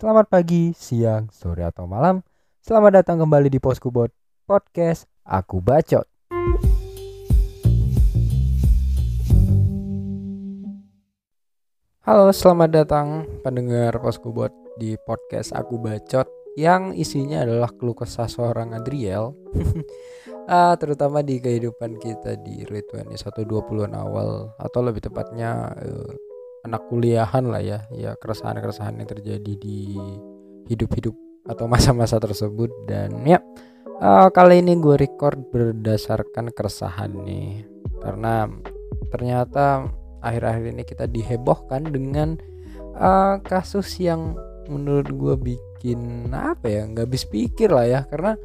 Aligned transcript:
Selamat 0.00 0.32
pagi, 0.32 0.72
siang, 0.72 1.28
sore 1.28 1.60
atau 1.60 1.84
malam. 1.84 2.24
Selamat 2.64 3.04
datang 3.04 3.20
kembali 3.20 3.52
di 3.52 3.60
Poskubot 3.60 4.08
Podcast 4.48 5.04
Aku 5.28 5.60
Bacot. 5.60 6.08
Halo, 12.00 12.32
selamat 12.32 12.68
datang 12.72 13.28
pendengar 13.44 13.92
Poskubot 14.00 14.48
di 14.80 14.96
podcast 15.04 15.52
Aku 15.52 15.76
Bacot 15.76 16.32
yang 16.56 16.96
isinya 16.96 17.44
adalah 17.44 17.68
keluh 17.68 17.92
kesah 17.92 18.24
seorang 18.24 18.72
Adriel. 18.72 19.36
ah, 20.48 20.80
terutama 20.80 21.20
di 21.20 21.44
kehidupan 21.44 22.00
kita 22.00 22.40
di 22.40 22.64
late 22.72 23.04
20 23.04 23.20
atau 23.20 23.44
20-an 23.44 23.92
awal 23.92 24.48
atau 24.56 24.80
lebih 24.80 25.04
tepatnya 25.04 25.76
uh, 25.76 26.29
anak 26.64 26.82
kuliahan 26.92 27.48
lah 27.48 27.62
ya 27.64 27.78
ya 27.94 28.16
keresahan-keresahan 28.20 29.00
yang 29.00 29.08
terjadi 29.08 29.52
di 29.56 29.96
hidup-hidup 30.68 31.14
atau 31.48 31.64
masa-masa 31.66 32.20
tersebut. 32.20 32.70
Dan 32.86 33.24
ya 33.24 33.40
uh, 34.00 34.28
kali 34.30 34.60
ini 34.60 34.76
gue 34.78 34.96
record 34.96 35.40
berdasarkan 35.50 36.52
keresahan 36.52 37.12
nih. 37.24 37.64
Karena 38.00 38.48
ternyata 39.10 39.88
akhir-akhir 40.20 40.64
ini 40.76 40.82
kita 40.84 41.04
dihebohkan 41.08 41.88
dengan 41.88 42.36
uh, 42.96 43.40
kasus 43.42 43.98
yang 43.98 44.36
menurut 44.70 45.10
gue 45.10 45.34
bikin 45.56 46.30
apa 46.30 46.68
ya 46.70 46.82
nggak 46.86 47.06
habis 47.08 47.24
pikir 47.26 47.72
lah 47.72 47.86
ya. 47.88 48.00
Karena 48.06 48.36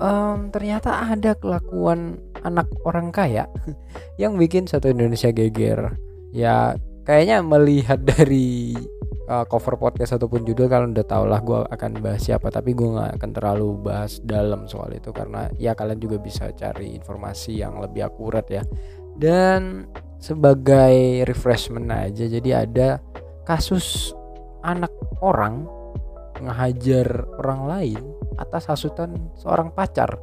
um, 0.00 0.48
ternyata 0.48 1.06
ada 1.06 1.36
kelakuan 1.36 2.18
anak 2.40 2.66
orang 2.88 3.12
kaya 3.12 3.44
yang 4.22 4.40
bikin 4.40 4.64
satu 4.64 4.90
Indonesia 4.90 5.30
geger. 5.30 5.98
Ya 6.30 6.78
kayaknya 7.10 7.42
melihat 7.42 7.98
dari 8.06 8.70
uh, 9.26 9.42
cover 9.50 9.74
podcast 9.74 10.14
ataupun 10.14 10.46
judul 10.46 10.70
kalian 10.70 10.94
udah 10.94 11.06
tau 11.10 11.26
lah 11.26 11.42
gue 11.42 11.66
akan 11.66 11.98
bahas 11.98 12.22
siapa 12.22 12.54
tapi 12.54 12.70
gue 12.70 12.86
nggak 12.86 13.18
akan 13.18 13.30
terlalu 13.34 13.82
bahas 13.82 14.22
dalam 14.22 14.70
soal 14.70 14.94
itu 14.94 15.10
karena 15.10 15.50
ya 15.58 15.74
kalian 15.74 15.98
juga 15.98 16.22
bisa 16.22 16.54
cari 16.54 16.94
informasi 16.94 17.58
yang 17.58 17.82
lebih 17.82 18.06
akurat 18.06 18.46
ya. 18.46 18.62
Dan 19.18 19.90
sebagai 20.22 21.26
refreshment 21.26 21.90
aja 21.90 22.30
jadi 22.30 22.62
ada 22.62 23.02
kasus 23.42 24.14
anak 24.62 24.94
orang 25.18 25.66
ngehajar 26.38 27.26
orang 27.42 27.66
lain 27.66 28.02
atas 28.38 28.70
hasutan 28.70 29.18
seorang 29.34 29.74
pacar. 29.74 30.14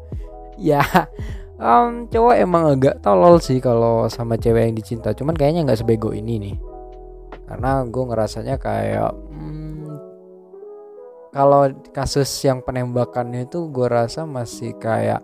Ya 0.56 0.80
um, 1.62 2.08
cowok 2.08 2.36
emang 2.38 2.64
agak 2.78 3.02
tolol 3.02 3.42
sih 3.42 3.59
kalau 3.59 4.08
sama 4.08 4.38
cewek 4.38 4.69
yang 4.72 4.75
dicinta 4.78 5.12
cuman 5.14 5.36
kayaknya 5.36 5.67
nggak 5.67 5.81
sebego 5.81 6.14
ini 6.14 6.38
nih 6.40 6.56
karena 7.48 7.88
gue 7.88 8.03
ngerasanya 8.03 8.56
kayak 8.59 9.12
hmm, 9.31 9.92
kalau 11.31 11.72
kasus 11.95 12.28
yang 12.44 12.59
penembakannya 12.59 13.48
itu 13.48 13.72
gue 13.72 13.88
rasa 13.88 14.28
masih 14.28 14.76
kayak 14.76 15.23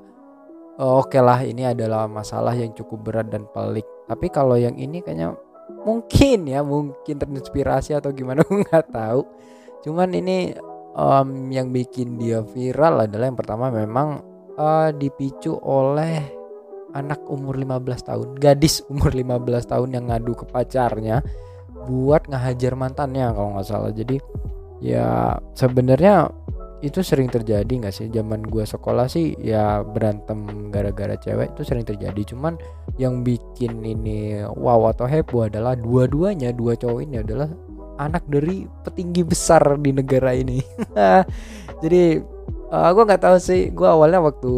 oh, 0.79 1.03
oke 1.03 1.11
okay 1.11 1.21
lah 1.21 1.44
ini 1.44 1.67
adalah 1.67 2.07
masalah 2.07 2.55
yang 2.55 2.71
cukup 2.73 3.11
berat 3.11 3.27
dan 3.29 3.45
pelik. 3.51 3.85
Tapi 4.07 4.27
kalau 4.31 4.55
yang 4.57 4.77
ini 4.79 5.03
kayaknya 5.03 5.35
mungkin 5.83 6.47
ya 6.47 6.63
mungkin 6.63 7.16
terinspirasi 7.19 7.97
atau 7.97 8.09
gimana 8.16 8.44
gue 8.47 8.63
nggak 8.66 8.88
tahu. 8.94 9.21
Cuman 9.83 10.16
ini 10.16 10.55
um, 10.95 11.51
yang 11.51 11.69
bikin 11.73 12.16
dia 12.21 12.41
viral 12.41 13.09
adalah 13.09 13.27
yang 13.27 13.39
pertama 13.39 13.73
memang 13.73 14.23
uh, 14.57 14.89
dipicu 14.95 15.57
oleh 15.59 16.23
anak 16.94 17.25
umur 17.25 17.57
15 17.57 18.09
tahun 18.09 18.27
gadis 18.38 18.85
umur 18.85 19.17
15 19.17 19.66
tahun 19.66 19.89
yang 19.97 20.05
ngadu 20.13 20.38
ke 20.38 20.45
pacarnya 20.45 21.25
buat 21.89 22.29
ngehajar 22.29 22.73
mantannya 22.77 23.33
kalau 23.33 23.57
nggak 23.57 23.67
salah. 23.67 23.91
Jadi 23.91 24.17
ya 24.83 25.38
sebenarnya 25.55 26.29
itu 26.83 26.99
sering 26.99 27.31
terjadi 27.31 27.69
nggak 27.69 27.95
sih? 27.95 28.07
Zaman 28.11 28.43
gue 28.43 28.67
sekolah 28.67 29.07
sih 29.07 29.39
ya 29.39 29.81
berantem 29.88 30.69
gara-gara 30.69 31.16
cewek 31.16 31.55
itu 31.55 31.63
sering 31.63 31.88
terjadi. 31.88 32.35
Cuman 32.35 32.59
yang 32.99 33.23
bikin 33.23 33.79
ini 33.81 34.44
wow 34.44 34.91
atau 34.91 35.07
heboh 35.07 35.47
adalah 35.47 35.79
dua-duanya 35.79 36.51
dua 36.51 36.75
cowok 36.75 37.00
ini 37.07 37.23
adalah 37.23 37.47
anak 38.01 38.25
dari 38.28 38.67
petinggi 38.84 39.23
besar 39.23 39.63
di 39.79 39.95
negara 39.95 40.35
ini. 40.35 40.59
Jadi 41.84 42.19
uh, 42.73 42.90
gue 42.91 43.03
nggak 43.07 43.23
tahu 43.23 43.38
sih. 43.40 43.72
Gue 43.72 43.88
awalnya 43.88 44.19
waktu 44.19 44.53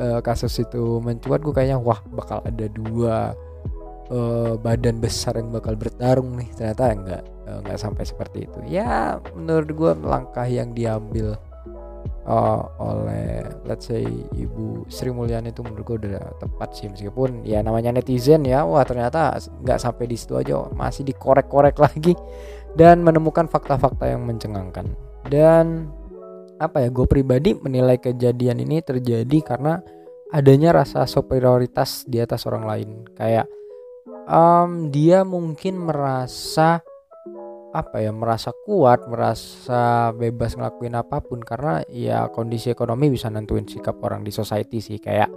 uh, 0.00 0.20
kasus 0.24 0.56
itu 0.64 1.02
mencuat 1.04 1.44
gue 1.44 1.52
kayaknya 1.52 1.76
wah 1.76 2.00
bakal 2.14 2.40
ada 2.40 2.66
dua 2.72 3.36
uh, 4.10 4.54
badan 4.60 4.98
besar 4.98 5.38
yang 5.38 5.54
bakal 5.54 5.78
bertarung 5.78 6.36
nih. 6.36 6.50
Ternyata 6.58 6.84
enggak 6.92 7.22
enggak 7.46 7.78
uh, 7.78 7.80
sampai 7.80 8.04
seperti 8.04 8.44
itu. 8.44 8.58
Ya 8.66 9.16
menurut 9.32 9.70
gue 9.70 9.92
langkah 10.04 10.44
yang 10.44 10.74
diambil 10.74 11.38
uh, 12.26 12.62
oleh 12.78 13.46
let's 13.64 13.88
say 13.88 14.04
ibu 14.34 14.84
Sri 14.90 15.10
Mulyani 15.14 15.54
itu 15.54 15.62
menurut 15.64 15.84
gue 15.86 15.96
udah 16.06 16.36
tepat 16.42 16.76
sih. 16.76 16.86
Meskipun 16.90 17.46
ya 17.46 17.62
namanya 17.62 17.94
netizen 17.94 18.44
ya 18.44 18.66
wah 18.66 18.82
ternyata 18.84 19.38
nggak 19.38 19.78
sampai 19.80 20.04
di 20.10 20.16
situ 20.18 20.36
aja 20.36 20.68
masih 20.74 21.06
dikorek-korek 21.06 21.78
lagi 21.84 22.14
dan 22.74 23.02
menemukan 23.02 23.46
fakta-fakta 23.46 24.10
yang 24.10 24.26
mencengangkan. 24.26 24.90
Dan 25.26 25.90
apa 26.60 26.84
ya 26.84 26.88
gue 26.92 27.06
pribadi 27.08 27.56
menilai 27.56 27.96
kejadian 27.96 28.60
ini 28.60 28.84
terjadi 28.84 29.38
karena 29.40 29.80
adanya 30.30 30.76
rasa 30.76 31.08
superioritas 31.08 32.04
di 32.06 32.20
atas 32.22 32.46
orang 32.46 32.64
lain. 32.68 32.88
Kayak 33.16 33.48
um, 34.30 34.88
dia 34.94 35.26
mungkin 35.26 35.82
merasa 35.82 36.80
apa 37.70 38.02
ya 38.02 38.10
merasa 38.10 38.50
kuat 38.66 39.06
merasa 39.06 40.10
bebas 40.10 40.58
ngelakuin 40.58 40.98
apa 40.98 41.22
pun 41.22 41.38
karena 41.38 41.86
ya 41.86 42.26
kondisi 42.34 42.74
ekonomi 42.74 43.14
bisa 43.14 43.30
nentuin 43.30 43.66
sikap 43.66 43.98
orang 44.02 44.26
di 44.26 44.34
society 44.34 44.82
sih. 44.82 44.98
Kayak 44.98 45.30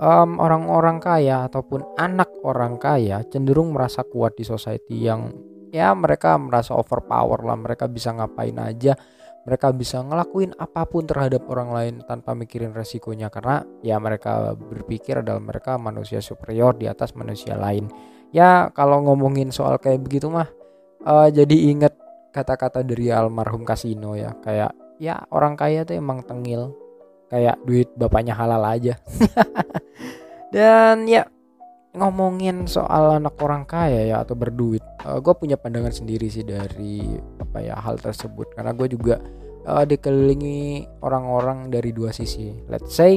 um, 0.00 0.40
orang-orang 0.40 1.00
kaya 1.00 1.44
ataupun 1.48 1.96
anak 2.00 2.32
orang 2.44 2.80
kaya 2.80 3.24
cenderung 3.28 3.76
merasa 3.76 4.04
kuat 4.08 4.36
di 4.40 4.44
society 4.44 5.04
yang 5.04 5.32
ya 5.68 5.92
mereka 5.92 6.40
merasa 6.40 6.72
overpower 6.72 7.44
lah 7.44 7.58
mereka 7.60 7.84
bisa 7.90 8.14
ngapain 8.16 8.56
aja 8.56 8.96
mereka 9.46 9.70
bisa 9.70 10.00
ngelakuin 10.02 10.56
apa 10.58 10.88
pun 10.90 11.06
terhadap 11.06 11.46
orang 11.46 11.70
lain 11.70 11.94
tanpa 12.08 12.32
mikirin 12.32 12.72
resikonya. 12.72 13.28
Karena 13.28 13.62
ya 13.84 14.00
mereka 14.00 14.56
berpikir 14.56 15.20
adalah 15.22 15.44
mereka 15.44 15.76
manusia 15.76 16.24
superior 16.24 16.74
di 16.74 16.88
atas 16.88 17.12
manusia 17.14 17.54
lain 17.54 18.15
ya 18.36 18.68
kalau 18.76 19.00
ngomongin 19.00 19.48
soal 19.48 19.80
kayak 19.80 20.04
begitu 20.04 20.28
mah 20.28 20.52
uh, 21.06 21.32
jadi 21.32 21.72
inget 21.72 21.96
kata-kata 22.36 22.84
dari 22.84 23.08
almarhum 23.08 23.64
Kasino 23.64 24.12
ya. 24.12 24.36
Kayak 24.44 24.76
ya 25.00 25.24
orang 25.32 25.56
kaya 25.56 25.88
tuh 25.88 25.96
emang 25.96 26.20
tengil. 26.20 26.76
Kayak 27.32 27.56
duit 27.64 27.88
bapaknya 27.96 28.36
halal 28.36 28.60
aja. 28.60 29.00
Dan 30.54 31.08
ya 31.08 31.24
ngomongin 31.96 32.68
soal 32.68 33.16
anak 33.16 33.40
orang 33.40 33.64
kaya 33.64 34.04
ya 34.04 34.20
atau 34.20 34.36
berduit 34.36 34.84
uh, 35.08 35.16
gue 35.16 35.32
punya 35.32 35.56
pandangan 35.56 35.88
sendiri 35.88 36.28
sih 36.28 36.44
dari 36.44 37.00
apa 37.40 37.64
ya 37.64 37.80
hal 37.80 37.96
tersebut. 37.96 38.52
Karena 38.52 38.76
gue 38.76 38.92
juga 38.92 39.16
uh, 39.64 39.82
dikelilingi 39.88 40.84
orang-orang 41.00 41.72
dari 41.72 41.90
dua 41.96 42.12
sisi. 42.12 42.52
Let's 42.68 42.92
say 42.92 43.16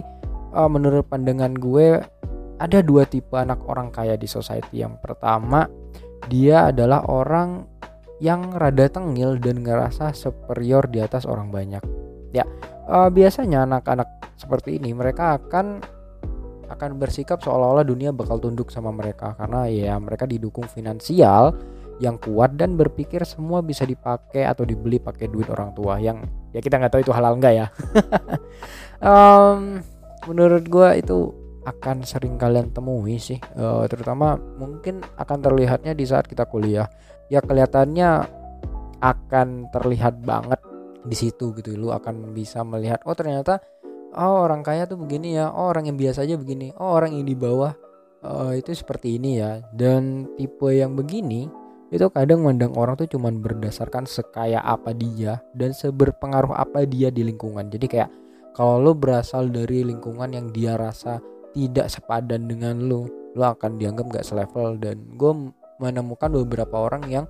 uh, 0.55 0.71
menurut 0.71 1.05
pandangan 1.11 1.53
gue 1.59 1.99
ada 2.59 2.83
dua 2.83 3.07
tipe 3.07 3.39
anak 3.39 3.63
orang 3.65 3.89
kaya 3.89 4.19
di 4.19 4.27
society. 4.27 4.83
Yang 4.83 4.99
pertama, 4.99 5.65
dia 6.27 6.69
adalah 6.69 7.07
orang 7.07 7.63
yang 8.19 8.51
rada 8.51 8.91
tengil 8.91 9.39
dan 9.39 9.63
ngerasa 9.63 10.11
superior 10.11 10.91
di 10.91 10.99
atas 10.99 11.23
orang 11.23 11.49
banyak. 11.49 11.81
Ya, 12.35 12.43
uh, 12.91 13.07
biasanya 13.07 13.63
anak-anak 13.63 14.35
seperti 14.35 14.77
ini 14.77 14.91
mereka 14.91 15.39
akan 15.39 15.81
akan 16.69 17.01
bersikap 17.01 17.41
seolah-olah 17.41 17.81
dunia 17.81 18.13
bakal 18.13 18.37
tunduk 18.37 18.69
sama 18.69 18.93
mereka 18.93 19.33
karena 19.33 19.65
ya 19.65 19.97
mereka 19.97 20.29
didukung 20.29 20.69
finansial 20.69 21.57
yang 21.99 22.15
kuat 22.21 22.55
dan 22.55 22.77
berpikir 22.79 23.25
semua 23.25 23.59
bisa 23.59 23.83
dipakai 23.83 24.47
atau 24.47 24.63
dibeli 24.63 25.01
pakai 25.01 25.27
duit 25.27 25.49
orang 25.51 25.75
tua 25.75 25.99
yang 25.99 26.23
ya 26.55 26.63
kita 26.63 26.79
nggak 26.79 26.93
tahu 26.93 27.01
itu 27.03 27.11
halal 27.11 27.35
nggak 27.35 27.53
ya. 27.57 27.67
um, 29.09 29.83
menurut 30.29 30.63
gue 30.63 30.89
itu 31.01 31.35
akan 31.69 32.01
sering 32.01 32.35
kalian 32.41 32.73
temui 32.73 33.21
sih. 33.21 33.37
Uh, 33.53 33.85
terutama 33.85 34.35
mungkin 34.57 35.05
akan 35.15 35.37
terlihatnya 35.45 35.93
di 35.93 36.05
saat 36.09 36.25
kita 36.25 36.49
kuliah. 36.49 36.89
Ya 37.29 37.45
kelihatannya 37.45 38.25
akan 38.99 39.69
terlihat 39.69 40.25
banget 40.25 40.59
di 41.05 41.15
situ 41.15 41.53
gitu. 41.53 41.77
Lu 41.77 41.93
akan 41.93 42.33
bisa 42.33 42.65
melihat 42.65 43.05
oh 43.05 43.13
ternyata 43.13 43.61
oh 44.17 44.49
orang 44.49 44.65
kaya 44.65 44.89
tuh 44.89 44.97
begini 44.97 45.37
ya. 45.37 45.53
Oh 45.53 45.69
orang 45.69 45.87
yang 45.93 45.97
biasa 45.97 46.25
aja 46.25 46.35
begini. 46.35 46.73
Oh 46.81 46.97
orang 46.97 47.13
yang 47.13 47.29
di 47.29 47.37
bawah 47.37 47.71
uh, 48.25 48.51
itu 48.57 48.73
seperti 48.73 49.21
ini 49.21 49.39
ya. 49.39 49.61
Dan 49.69 50.33
tipe 50.35 50.73
yang 50.73 50.97
begini 50.97 51.47
itu 51.89 52.05
kadang 52.13 52.45
mandang 52.45 52.73
orang 52.77 52.93
tuh 52.97 53.09
cuman 53.09 53.41
berdasarkan 53.41 54.05
sekaya 54.05 54.61
apa 54.61 54.93
dia 54.93 55.41
dan 55.57 55.73
seberpengaruh 55.73 56.53
apa 56.53 56.85
dia 56.85 57.09
di 57.09 57.25
lingkungan. 57.25 57.69
Jadi 57.69 57.85
kayak 57.89 58.09
kalau 58.53 58.77
lo 58.81 58.91
berasal 58.93 59.49
dari 59.49 59.85
lingkungan 59.85 60.29
yang 60.33 60.53
dia 60.53 60.77
rasa 60.77 61.21
tidak 61.53 61.89
sepadan 61.89 62.45
dengan 62.45 62.85
lo 62.85 63.09
lo 63.37 63.53
akan 63.53 63.77
dianggap 63.77 64.05
gak 64.09 64.25
selevel. 64.25 64.77
Dan 64.81 65.05
gue 65.15 65.53
menemukan 65.79 66.33
beberapa 66.43 66.89
orang 66.89 67.05
yang 67.07 67.25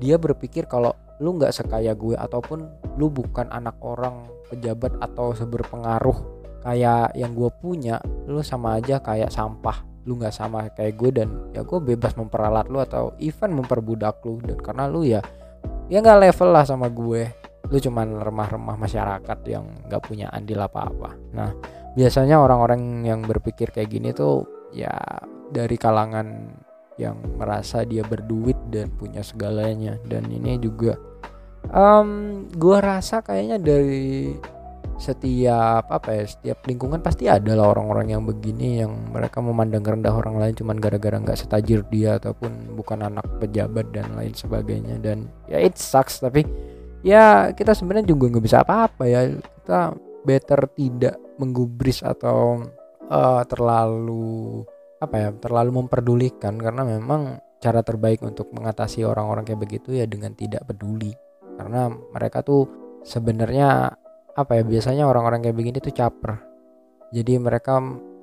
dia 0.00 0.16
berpikir 0.16 0.64
kalau 0.64 0.96
lu 1.20 1.36
nggak 1.36 1.52
sekaya 1.52 1.92
gue 1.92 2.16
ataupun 2.16 2.64
lu 2.96 3.12
bukan 3.12 3.44
anak 3.52 3.76
orang 3.84 4.24
pejabat 4.48 4.96
atau 5.04 5.36
seberpengaruh 5.36 6.16
kayak 6.64 7.12
yang 7.12 7.36
gue 7.36 7.52
punya 7.60 8.00
lu 8.24 8.40
sama 8.40 8.80
aja 8.80 9.00
kayak 9.04 9.28
sampah. 9.28 9.84
Lu 10.08 10.16
nggak 10.16 10.32
sama 10.32 10.72
kayak 10.72 10.96
gue 10.96 11.10
dan 11.12 11.28
ya 11.52 11.60
gue 11.60 11.76
bebas 11.76 12.16
memperalat 12.16 12.72
lu 12.72 12.80
atau 12.80 13.12
even 13.20 13.52
memperbudak 13.52 14.24
lu. 14.24 14.40
Dan 14.40 14.56
karena 14.64 14.88
lu 14.88 15.04
ya 15.04 15.20
ya 15.92 16.00
nggak 16.00 16.20
level 16.30 16.48
lah 16.56 16.64
sama 16.64 16.88
gue. 16.88 17.28
Lu 17.68 17.76
cuman 17.76 18.16
remah-remah 18.18 18.80
masyarakat 18.80 19.38
yang 19.46 19.68
nggak 19.86 20.02
punya 20.02 20.32
andil 20.32 20.64
apa-apa. 20.64 21.14
Nah 21.36 21.52
biasanya 22.00 22.40
orang-orang 22.40 23.04
yang 23.04 23.20
berpikir 23.20 23.68
kayak 23.68 23.92
gini 23.92 24.16
tuh 24.16 24.48
ya 24.72 24.96
dari 25.52 25.76
kalangan 25.76 26.56
yang 26.96 27.20
merasa 27.36 27.84
dia 27.84 28.00
berduit 28.00 28.56
dan 28.72 28.88
punya 28.96 29.20
segalanya. 29.20 30.00
Dan 30.08 30.32
ini 30.32 30.56
juga 30.56 30.96
um, 31.68 32.08
gue 32.48 32.78
rasa 32.80 33.20
kayaknya 33.20 33.60
dari 33.60 34.32
setiap 35.00 35.88
apa 35.88 36.12
ya 36.12 36.24
setiap 36.28 36.60
lingkungan 36.68 37.00
pasti 37.00 37.24
ada 37.24 37.56
lah 37.56 37.72
orang-orang 37.72 38.12
yang 38.12 38.22
begini 38.24 38.84
yang 38.84 38.92
mereka 39.08 39.40
memandang 39.40 39.80
rendah 39.80 40.12
orang 40.12 40.36
lain 40.36 40.52
cuman 40.52 40.76
gara-gara 40.76 41.16
nggak 41.16 41.40
setajir 41.40 41.80
dia 41.88 42.20
ataupun 42.20 42.76
bukan 42.76 43.08
anak 43.08 43.24
pejabat 43.44 43.92
dan 43.92 44.08
lain 44.16 44.32
sebagainya. 44.32 44.96
Dan 45.04 45.28
ya 45.52 45.60
it 45.60 45.76
sucks 45.76 46.20
tapi 46.20 46.48
ya 47.04 47.52
kita 47.52 47.76
sebenarnya 47.76 48.08
juga 48.08 48.32
nggak 48.32 48.44
bisa 48.44 48.64
apa-apa 48.64 49.04
ya. 49.04 49.20
Kita 49.36 50.09
better 50.24 50.68
tidak 50.76 51.16
menggubris 51.40 52.04
atau 52.04 52.60
uh, 53.08 53.42
terlalu 53.48 54.64
apa 55.00 55.16
ya 55.16 55.28
terlalu 55.40 55.80
memperdulikan 55.80 56.60
karena 56.60 56.84
memang 56.84 57.40
cara 57.60 57.84
terbaik 57.84 58.24
untuk 58.24 58.52
mengatasi 58.56 59.04
orang-orang 59.04 59.44
kayak 59.44 59.60
begitu 59.60 59.96
ya 59.96 60.08
dengan 60.08 60.32
tidak 60.32 60.64
peduli. 60.64 61.12
Karena 61.60 61.92
mereka 61.92 62.40
tuh 62.40 62.64
sebenarnya 63.04 63.92
apa 64.32 64.52
ya 64.56 64.62
biasanya 64.64 65.04
orang-orang 65.04 65.44
kayak 65.44 65.56
begini 65.56 65.78
tuh 65.80 65.92
caper. 65.92 66.40
Jadi 67.12 67.36
mereka 67.36 67.80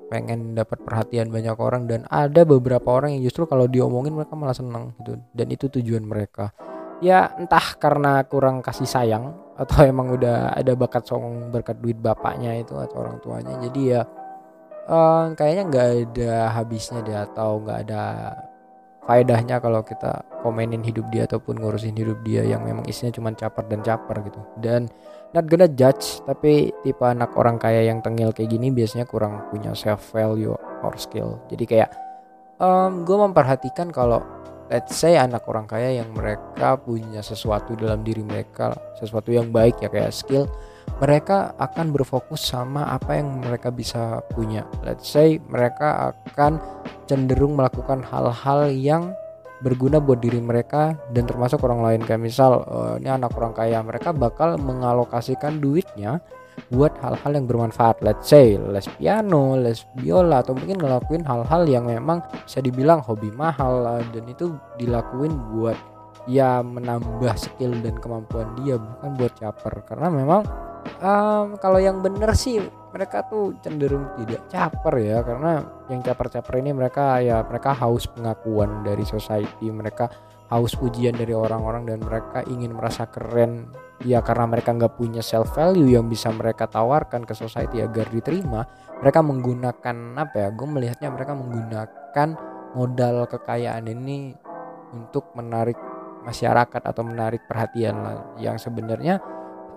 pengen 0.08 0.56
dapat 0.56 0.80
perhatian 0.82 1.28
banyak 1.28 1.54
orang 1.60 1.84
dan 1.84 2.08
ada 2.08 2.42
beberapa 2.42 2.88
orang 2.88 3.14
yang 3.14 3.28
justru 3.28 3.44
kalau 3.44 3.68
diomongin 3.68 4.16
mereka 4.16 4.34
malah 4.34 4.56
seneng 4.56 4.96
gitu. 4.98 5.22
Dan 5.30 5.46
itu 5.54 5.70
tujuan 5.70 6.02
mereka. 6.02 6.50
Ya 6.98 7.30
entah 7.38 7.78
karena 7.78 8.26
kurang 8.26 8.58
kasih 8.58 8.90
sayang 8.90 9.38
atau 9.58 9.82
emang 9.82 10.14
udah 10.14 10.54
ada 10.54 10.72
bakat 10.78 11.02
song 11.10 11.50
berkat 11.50 11.82
duit 11.82 11.98
bapaknya 11.98 12.54
itu 12.62 12.78
atau 12.78 13.02
orang 13.02 13.18
tuanya. 13.18 13.58
Jadi 13.58 13.80
ya 13.90 14.02
um, 14.86 15.34
kayaknya 15.34 15.62
nggak 15.66 15.88
ada 16.14 16.32
habisnya 16.54 17.00
deh 17.02 17.18
atau 17.18 17.58
nggak 17.60 17.78
ada 17.90 18.02
faedahnya 19.08 19.56
kalau 19.58 19.80
kita 19.82 20.22
komenin 20.44 20.84
hidup 20.84 21.08
dia 21.08 21.24
ataupun 21.24 21.58
ngurusin 21.58 21.96
hidup 21.96 22.20
dia 22.22 22.44
yang 22.44 22.60
memang 22.62 22.84
isinya 22.86 23.10
cuma 23.10 23.34
caper 23.34 23.64
dan 23.66 23.80
caper 23.82 24.22
gitu. 24.22 24.40
Dan 24.62 24.86
not 25.34 25.50
gonna 25.50 25.66
judge 25.66 26.22
tapi 26.22 26.70
tipe 26.86 27.02
anak 27.02 27.34
orang 27.34 27.58
kaya 27.58 27.82
yang 27.88 27.98
tengil 27.98 28.30
kayak 28.30 28.52
gini 28.52 28.70
biasanya 28.70 29.10
kurang 29.10 29.48
punya 29.50 29.74
self 29.74 30.14
value 30.14 30.54
or 30.86 30.94
skill. 31.00 31.40
Jadi 31.50 31.64
kayak 31.66 31.90
um, 32.62 33.02
gue 33.02 33.16
memperhatikan 33.16 33.90
kalau 33.90 34.22
let's 34.68 34.96
say 34.96 35.16
anak 35.16 35.44
orang 35.48 35.64
kaya 35.64 36.00
yang 36.00 36.08
mereka 36.12 36.76
punya 36.80 37.24
sesuatu 37.24 37.76
dalam 37.76 38.04
diri 38.04 38.20
mereka 38.24 38.76
sesuatu 39.00 39.32
yang 39.32 39.48
baik 39.52 39.80
ya 39.80 39.88
kayak 39.88 40.14
skill 40.14 40.48
mereka 40.98 41.54
akan 41.60 41.92
berfokus 41.92 42.42
sama 42.42 42.88
apa 42.88 43.20
yang 43.20 43.44
mereka 43.44 43.68
bisa 43.68 44.24
punya. 44.32 44.64
Let's 44.82 45.06
say 45.06 45.38
mereka 45.46 46.16
akan 46.16 46.58
cenderung 47.06 47.54
melakukan 47.54 48.02
hal-hal 48.02 48.72
yang 48.72 49.14
berguna 49.62 49.98
buat 49.98 50.22
diri 50.22 50.38
mereka 50.38 50.96
dan 51.14 51.28
termasuk 51.28 51.62
orang 51.62 51.84
lain. 51.84 52.00
Kayak 52.02 52.22
misal 52.24 52.64
uh, 52.66 52.94
ini 52.98 53.10
anak 53.10 53.36
orang 53.38 53.54
kaya 53.54 53.78
mereka 53.84 54.10
bakal 54.10 54.58
mengalokasikan 54.58 55.62
duitnya 55.62 56.18
buat 56.70 56.94
hal-hal 57.00 57.32
yang 57.38 57.46
bermanfaat. 57.46 58.02
Let's 58.02 58.28
say 58.28 58.58
les 58.58 58.86
piano, 58.98 59.56
les 59.56 59.84
biola 59.98 60.42
atau 60.42 60.52
mungkin 60.56 60.78
ngelakuin 60.78 61.24
hal-hal 61.24 61.62
yang 61.66 61.86
memang 61.86 62.22
bisa 62.44 62.60
dibilang 62.60 63.00
hobi 63.04 63.30
mahal 63.32 64.02
dan 64.12 64.24
itu 64.26 64.54
dilakuin 64.76 65.32
buat 65.54 65.78
ya 66.28 66.60
menambah 66.60 67.34
skill 67.40 67.72
dan 67.80 67.96
kemampuan 67.98 68.52
dia 68.60 68.76
bukan 68.76 69.10
buat 69.16 69.32
caper. 69.38 69.74
Karena 69.88 70.08
memang 70.12 70.42
um, 71.00 71.56
kalau 71.56 71.80
yang 71.80 72.04
bener 72.04 72.30
sih 72.36 72.60
mereka 72.92 73.24
tuh 73.26 73.56
cenderung 73.64 74.12
tidak 74.20 74.44
caper 74.52 74.94
ya. 75.00 75.18
Karena 75.24 75.64
yang 75.88 76.00
caper-caper 76.04 76.54
ini 76.60 76.70
mereka 76.76 77.18
ya 77.24 77.40
mereka 77.42 77.72
haus 77.72 78.04
pengakuan 78.04 78.84
dari 78.84 79.02
society. 79.08 79.72
Mereka 79.72 80.06
haus 80.48 80.72
pujian 80.76 81.12
dari 81.16 81.36
orang-orang 81.36 81.84
dan 81.84 82.00
mereka 82.00 82.40
ingin 82.48 82.72
merasa 82.72 83.08
keren. 83.08 83.68
Ya 84.06 84.22
karena 84.22 84.46
mereka 84.46 84.70
nggak 84.70 84.94
punya 84.94 85.20
self 85.20 85.58
value 85.58 85.98
yang 85.98 86.06
bisa 86.06 86.30
mereka 86.30 86.70
tawarkan 86.70 87.26
ke 87.26 87.34
society 87.34 87.82
agar 87.82 88.06
diterima 88.06 88.62
mereka 89.02 89.26
menggunakan 89.26 90.14
apa 90.14 90.34
ya 90.38 90.48
gue 90.54 90.68
melihatnya 90.70 91.10
mereka 91.10 91.34
menggunakan 91.34 92.28
modal 92.78 93.26
kekayaan 93.26 93.90
ini 93.90 94.38
untuk 94.94 95.34
menarik 95.34 95.74
masyarakat 96.22 96.82
atau 96.82 97.02
menarik 97.02 97.42
perhatian 97.50 97.96
lah. 97.98 98.38
Yang 98.38 98.70
sebenarnya 98.70 99.18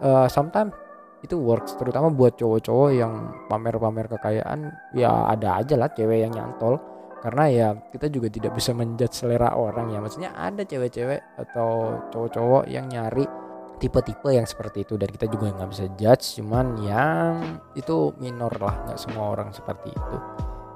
uh, 0.06 0.30
sometimes 0.30 0.78
itu 1.22 1.38
works 1.38 1.78
terutama 1.78 2.10
buat 2.10 2.34
cowok-cowok 2.34 2.90
yang 2.98 3.14
pamer-pamer 3.46 4.10
kekayaan 4.10 4.74
ya 4.98 5.30
ada 5.30 5.62
aja 5.62 5.78
lah 5.78 5.90
cewek 5.94 6.26
yang 6.26 6.34
nyantol 6.34 6.82
karena 7.22 7.46
ya 7.54 7.68
kita 7.94 8.10
juga 8.10 8.34
tidak 8.34 8.58
bisa 8.58 8.74
menjudge 8.74 9.14
selera 9.14 9.54
orang 9.54 9.94
ya. 9.94 10.02
Maksudnya 10.02 10.34
ada 10.34 10.66
cewek-cewek 10.66 11.22
atau 11.38 12.02
cowok-cowok 12.10 12.66
yang 12.66 12.90
nyari 12.90 13.30
tipe-tipe 13.78 14.34
yang 14.34 14.50
seperti 14.50 14.82
itu. 14.82 14.98
Dan 14.98 15.14
kita 15.14 15.30
juga 15.30 15.54
nggak 15.54 15.70
bisa 15.70 15.86
judge 16.02 16.42
cuman 16.42 16.82
yang 16.82 17.62
itu 17.78 18.10
minor 18.18 18.50
lah. 18.58 18.74
Nggak 18.90 19.00
semua 19.00 19.38
orang 19.38 19.54
seperti 19.54 19.94
itu. 19.94 20.16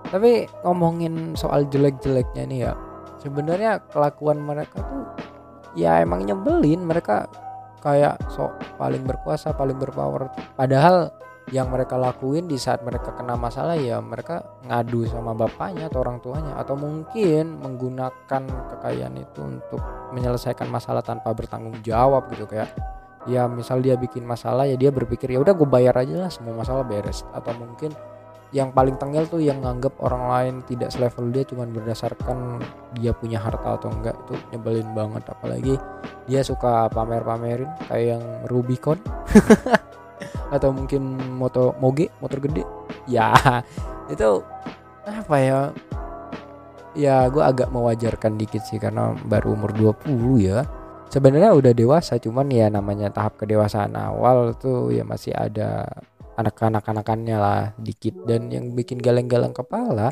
Tapi 0.06 0.46
ngomongin 0.62 1.34
soal 1.34 1.66
jelek-jeleknya 1.66 2.44
nih 2.46 2.60
ya. 2.70 2.74
Sebenarnya 3.18 3.82
kelakuan 3.90 4.38
mereka 4.38 4.86
tuh 4.86 5.06
ya 5.74 5.98
emang 5.98 6.30
nyebelin. 6.30 6.86
Mereka 6.86 7.26
kayak 7.82 8.22
sok 8.30 8.54
paling 8.78 9.02
berkuasa 9.02 9.50
paling 9.58 9.82
berpower. 9.82 10.30
Padahal 10.54 11.10
yang 11.54 11.70
mereka 11.70 11.94
lakuin 11.94 12.50
di 12.50 12.58
saat 12.58 12.82
mereka 12.82 13.14
kena 13.14 13.38
masalah 13.38 13.78
ya 13.78 14.02
mereka 14.02 14.42
ngadu 14.66 15.06
sama 15.06 15.38
bapaknya 15.38 15.94
atau 15.94 16.02
orang 16.02 16.18
tuanya. 16.18 16.58
Atau 16.58 16.74
mungkin 16.74 17.62
menggunakan 17.62 18.42
kekayaan 18.50 19.16
itu 19.22 19.46
untuk 19.46 19.82
menyelesaikan 20.18 20.66
masalah 20.66 21.06
tanpa 21.06 21.30
bertanggung 21.38 21.78
jawab 21.86 22.26
gitu 22.34 22.50
kayak 22.50 22.74
ya 23.30 23.46
misal 23.46 23.82
dia 23.82 23.98
bikin 23.98 24.26
masalah 24.26 24.70
ya 24.70 24.78
dia 24.78 24.94
berpikir 24.94 25.34
ya 25.34 25.42
udah 25.42 25.54
gue 25.58 25.66
bayar 25.70 25.98
aja 26.02 26.26
lah 26.26 26.32
semua 26.34 26.58
masalah 26.58 26.82
beres. 26.82 27.22
Atau 27.30 27.54
mungkin 27.54 27.94
yang 28.50 28.74
paling 28.74 28.96
tengil 28.98 29.28
tuh 29.30 29.44
yang 29.44 29.62
nganggap 29.62 30.00
orang 30.02 30.24
lain 30.32 30.54
tidak 30.66 30.90
selevel 30.90 31.30
dia 31.30 31.44
cuman 31.46 31.76
berdasarkan 31.76 32.64
dia 32.96 33.12
punya 33.12 33.38
harta 33.38 33.76
atau 33.78 33.92
enggak 33.94 34.18
itu 34.26 34.34
nyebelin 34.50 34.90
banget. 34.98 35.30
Apalagi 35.30 35.76
dia 36.26 36.42
suka 36.42 36.90
pamer-pamerin 36.90 37.70
kayak 37.86 38.18
yang 38.18 38.24
Rubicon 38.50 38.98
atau 40.54 40.70
mungkin 40.74 41.18
motor 41.38 41.74
moge 41.82 42.10
motor 42.20 42.40
gede. 42.42 42.64
Ya 43.10 43.34
itu 44.14 44.42
apa 45.06 45.36
ya? 45.38 45.60
Ya 46.96 47.28
gue 47.28 47.44
agak 47.44 47.70
mewajarkan 47.76 48.40
dikit 48.40 48.64
sih 48.64 48.80
karena 48.80 49.14
baru 49.28 49.54
umur 49.58 49.76
20 49.76 50.40
ya. 50.42 50.64
Sebenarnya 51.12 51.54
udah 51.54 51.72
dewasa 51.76 52.18
cuman 52.18 52.50
ya 52.50 52.68
namanya 52.68 53.14
tahap 53.14 53.38
kedewasaan 53.40 53.94
awal 53.96 54.56
tuh 54.58 54.92
ya 54.92 55.06
masih 55.06 55.32
ada 55.36 55.86
anak-anak-anakannya 56.40 57.38
lah 57.38 57.62
dikit. 57.80 58.16
Dan 58.24 58.52
yang 58.52 58.72
bikin 58.74 59.00
galeng-galeng 59.00 59.54
kepala 59.54 60.12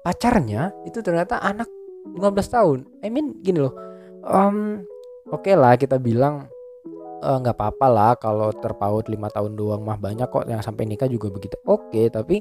pacarnya 0.00 0.74
itu 0.88 0.98
ternyata 1.00 1.38
anak 1.38 1.70
15 2.18 2.54
tahun. 2.54 2.78
I 3.04 3.08
mean 3.08 3.38
gini 3.40 3.62
loh 3.62 3.90
um, 4.24 4.84
oke 5.28 5.44
okay 5.44 5.54
lah 5.56 5.76
kita 5.76 5.96
bilang 5.96 6.48
nggak 7.20 7.54
uh, 7.54 7.58
apa-apa 7.60 7.86
lah 7.92 8.12
kalau 8.16 8.48
terpaut 8.56 9.04
lima 9.12 9.28
tahun 9.28 9.54
doang 9.54 9.84
mah 9.84 10.00
banyak 10.00 10.26
kok 10.28 10.48
yang 10.48 10.64
sampai 10.64 10.88
nikah 10.88 11.06
juga 11.06 11.28
begitu 11.28 11.56
oke 11.68 11.92
okay, 11.92 12.08
tapi 12.08 12.40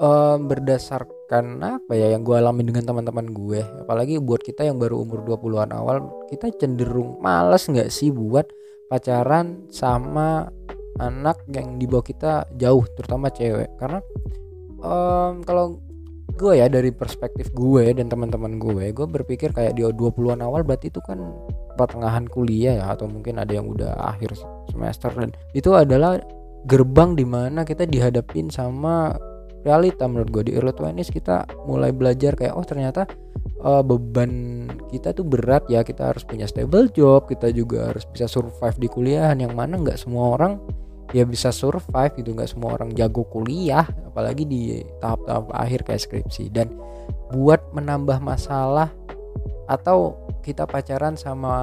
um, 0.00 0.48
berdasarkan 0.48 1.60
apa 1.60 1.92
ya 1.92 2.16
yang 2.16 2.24
gue 2.24 2.32
alami 2.32 2.64
dengan 2.64 2.88
teman-teman 2.88 3.28
gue 3.30 3.60
apalagi 3.84 4.16
buat 4.18 4.40
kita 4.40 4.64
yang 4.64 4.80
baru 4.80 5.04
umur 5.04 5.22
20-an 5.28 5.76
awal 5.76 6.08
kita 6.32 6.48
cenderung 6.56 7.20
males 7.20 7.68
nggak 7.68 7.92
sih 7.92 8.08
buat 8.08 8.48
pacaran 8.88 9.68
sama 9.72 10.48
anak 11.00 11.42
yang 11.50 11.80
di 11.80 11.86
bawah 11.90 12.04
kita 12.06 12.32
jauh 12.54 12.84
terutama 12.94 13.30
cewek? 13.32 13.70
Karena 13.80 13.98
um, 14.82 15.42
kalau 15.42 15.82
gue 16.34 16.58
ya 16.58 16.66
dari 16.66 16.90
perspektif 16.90 17.50
gue 17.54 17.94
dan 17.94 18.10
teman-teman 18.10 18.58
gue 18.58 18.90
gue 18.90 19.06
berpikir 19.06 19.54
kayak 19.54 19.78
di 19.78 19.86
20-an 19.86 20.42
awal 20.42 20.66
berarti 20.66 20.90
itu 20.90 20.98
kan 20.98 21.22
pertengahan 21.74 22.26
kuliah 22.30 22.80
ya 22.80 22.84
atau 22.94 23.10
mungkin 23.10 23.38
ada 23.42 23.52
yang 23.52 23.66
udah 23.68 23.94
akhir 24.14 24.38
semester. 24.70 25.10
Dan 25.14 25.30
itu 25.52 25.70
adalah 25.74 26.18
gerbang 26.64 27.14
di 27.14 27.26
mana 27.28 27.62
kita 27.62 27.84
dihadapin 27.84 28.48
sama 28.48 29.14
realita. 29.66 30.08
Menurut 30.08 30.30
gue 30.30 30.42
di 30.48 30.52
early 30.56 30.72
20s 30.72 31.10
kita 31.10 31.44
mulai 31.68 31.90
belajar 31.90 32.36
kayak 32.36 32.54
oh 32.54 32.64
ternyata 32.64 33.08
uh, 33.64 33.82
beban 33.84 34.66
kita 34.88 35.12
tuh 35.12 35.26
berat 35.26 35.66
ya. 35.68 35.84
Kita 35.84 36.14
harus 36.14 36.22
punya 36.22 36.48
stable 36.48 36.88
job. 36.92 37.26
Kita 37.28 37.50
juga 37.50 37.92
harus 37.92 38.08
bisa 38.08 38.30
survive 38.30 38.76
di 38.78 38.88
kuliahan. 38.88 39.36
Yang 39.40 39.54
mana 39.54 39.74
nggak 39.80 39.98
semua 40.00 40.34
orang 40.38 40.58
ya 41.12 41.26
bisa 41.28 41.52
survive 41.52 42.12
gitu. 42.16 42.32
Nggak 42.32 42.50
semua 42.54 42.76
orang 42.78 42.94
jago 42.96 43.26
kuliah 43.28 43.84
apalagi 44.08 44.48
di 44.48 44.80
tahap-tahap 45.04 45.52
akhir 45.52 45.80
kayak 45.84 46.02
skripsi. 46.02 46.48
Dan 46.48 46.72
buat 47.34 47.60
menambah 47.74 48.22
masalah 48.22 48.92
atau 49.64 50.18
kita 50.44 50.68
pacaran 50.68 51.16
sama 51.16 51.54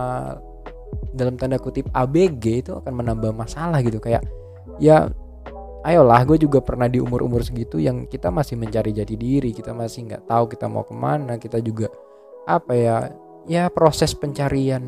dalam 1.12 1.36
tanda 1.36 1.60
kutip 1.60 1.88
ABG 1.92 2.68
itu 2.68 2.72
akan 2.76 2.94
menambah 2.94 3.32
masalah 3.36 3.80
gitu. 3.84 4.00
Kayak 4.02 4.26
ya 4.82 5.10
ayolah 5.86 6.22
gue 6.26 6.38
juga 6.42 6.62
pernah 6.62 6.88
di 6.88 7.02
umur-umur 7.02 7.42
segitu 7.46 7.78
yang 7.82 8.06
kita 8.08 8.30
masih 8.30 8.58
mencari 8.58 8.96
jati 8.96 9.16
diri. 9.16 9.52
Kita 9.52 9.76
masih 9.76 10.08
nggak 10.08 10.24
tahu 10.28 10.44
kita 10.52 10.66
mau 10.68 10.84
ke 10.86 10.96
mana. 10.96 11.38
Kita 11.38 11.60
juga 11.62 11.90
apa 12.50 12.74
ya 12.74 12.98
ya 13.46 13.70
proses 13.70 14.14
pencarian 14.18 14.82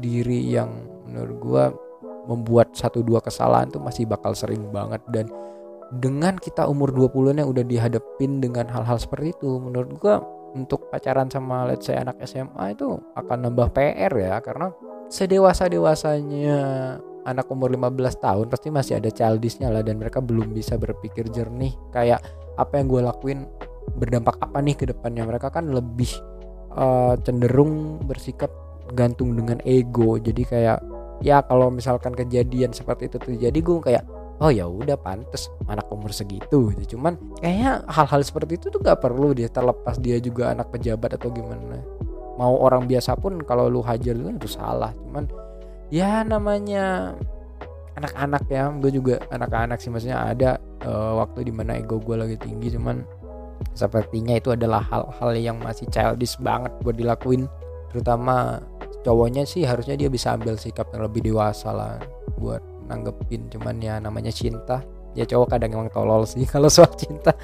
diri 0.00 0.52
yang 0.52 0.70
menurut 1.08 1.36
gue 1.40 1.64
membuat 2.26 2.74
satu 2.74 3.06
dua 3.06 3.22
kesalahan 3.22 3.70
tuh 3.70 3.80
masih 3.80 4.08
bakal 4.08 4.34
sering 4.34 4.68
banget. 4.74 5.00
Dan 5.10 5.30
dengan 5.94 6.34
kita 6.34 6.66
umur 6.66 6.90
20-an 6.90 7.38
yang 7.46 7.50
udah 7.50 7.62
dihadapin 7.62 8.42
dengan 8.42 8.66
hal-hal 8.66 8.98
seperti 8.98 9.38
itu 9.38 9.62
menurut 9.62 9.94
gue 10.02 10.14
untuk 10.56 10.88
pacaran 10.88 11.28
sama 11.28 11.68
let's 11.68 11.84
say 11.84 12.00
anak 12.00 12.16
SMA 12.24 12.72
itu 12.72 12.96
akan 13.12 13.52
nambah 13.52 13.76
PR 13.76 14.12
ya 14.16 14.40
karena 14.40 14.72
sedewasa 15.12 15.68
dewasanya 15.68 16.58
anak 17.28 17.46
umur 17.52 17.68
15 17.74 18.22
tahun 18.22 18.46
pasti 18.48 18.68
masih 18.72 18.98
ada 19.02 19.10
childishnya 19.12 19.68
lah 19.68 19.84
dan 19.84 20.00
mereka 20.00 20.24
belum 20.24 20.56
bisa 20.56 20.80
berpikir 20.80 21.28
jernih 21.28 21.74
kayak 21.92 22.22
apa 22.56 22.80
yang 22.80 22.86
gue 22.88 23.02
lakuin 23.04 23.38
berdampak 23.94 24.34
apa 24.42 24.58
nih 24.58 24.74
ke 24.74 24.84
depannya. 24.90 25.22
Mereka 25.22 25.54
kan 25.54 25.70
lebih 25.70 26.10
uh, 26.74 27.14
cenderung 27.22 28.02
bersikap 28.02 28.50
gantung 28.94 29.38
dengan 29.38 29.62
ego. 29.62 30.18
Jadi 30.18 30.42
kayak 30.42 30.78
ya 31.22 31.40
kalau 31.46 31.70
misalkan 31.70 32.12
kejadian 32.12 32.74
seperti 32.74 33.06
itu 33.08 33.18
terjadi 33.22 33.58
gue 33.58 33.78
kayak 33.82 34.04
oh 34.40 34.52
ya 34.52 34.68
udah 34.68 34.96
pantas 35.00 35.48
anak 35.68 35.88
umur 35.88 36.12
segitu 36.12 36.72
gitu. 36.76 36.96
Cuman 36.96 37.16
kayaknya 37.40 37.84
hal-hal 37.88 38.20
seperti 38.20 38.60
itu 38.60 38.68
tuh 38.68 38.80
gak 38.84 39.00
perlu 39.00 39.32
dia 39.32 39.48
terlepas 39.48 39.96
dia 39.96 40.20
juga 40.20 40.52
anak 40.52 40.68
pejabat 40.72 41.16
atau 41.16 41.32
gimana. 41.32 41.80
Mau 42.36 42.60
orang 42.60 42.84
biasa 42.84 43.16
pun 43.16 43.40
kalau 43.40 43.72
lu 43.72 43.80
hajar 43.80 44.12
itu 44.12 44.48
salah. 44.48 44.92
Cuman 44.92 45.24
ya 45.88 46.20
namanya 46.26 47.16
anak-anak 47.96 48.44
ya 48.52 48.68
gue 48.76 48.90
juga 48.92 49.14
anak-anak 49.32 49.80
sih. 49.80 49.88
Maksudnya 49.88 50.20
ada 50.20 50.60
uh, 50.84 51.16
waktu 51.16 51.48
di 51.48 51.52
mana 51.56 51.80
ego 51.80 51.96
gue 51.96 52.16
lagi 52.16 52.36
tinggi. 52.36 52.76
Cuman 52.76 53.00
sepertinya 53.72 54.36
itu 54.36 54.52
adalah 54.52 54.84
hal-hal 54.84 55.32
yang 55.32 55.56
masih 55.64 55.88
childish 55.88 56.36
banget 56.44 56.76
buat 56.84 57.00
dilakuin. 57.00 57.48
Terutama 57.88 58.60
cowoknya 59.00 59.48
sih 59.48 59.64
harusnya 59.64 59.96
dia 59.96 60.12
bisa 60.12 60.36
ambil 60.36 60.60
sikap 60.60 60.92
yang 60.92 61.08
lebih 61.08 61.24
dewasa 61.24 61.72
lah 61.72 61.96
buat 62.36 62.60
nanggepin 62.86 63.50
cuman 63.50 63.76
ya 63.82 63.94
namanya 63.98 64.30
cinta 64.30 64.82
ya 65.12 65.26
cowok 65.26 65.56
kadang 65.58 65.74
emang 65.74 65.90
tolol 65.90 66.24
sih 66.24 66.46
kalau 66.52 66.70
soal 66.70 66.90
cinta 66.94 67.34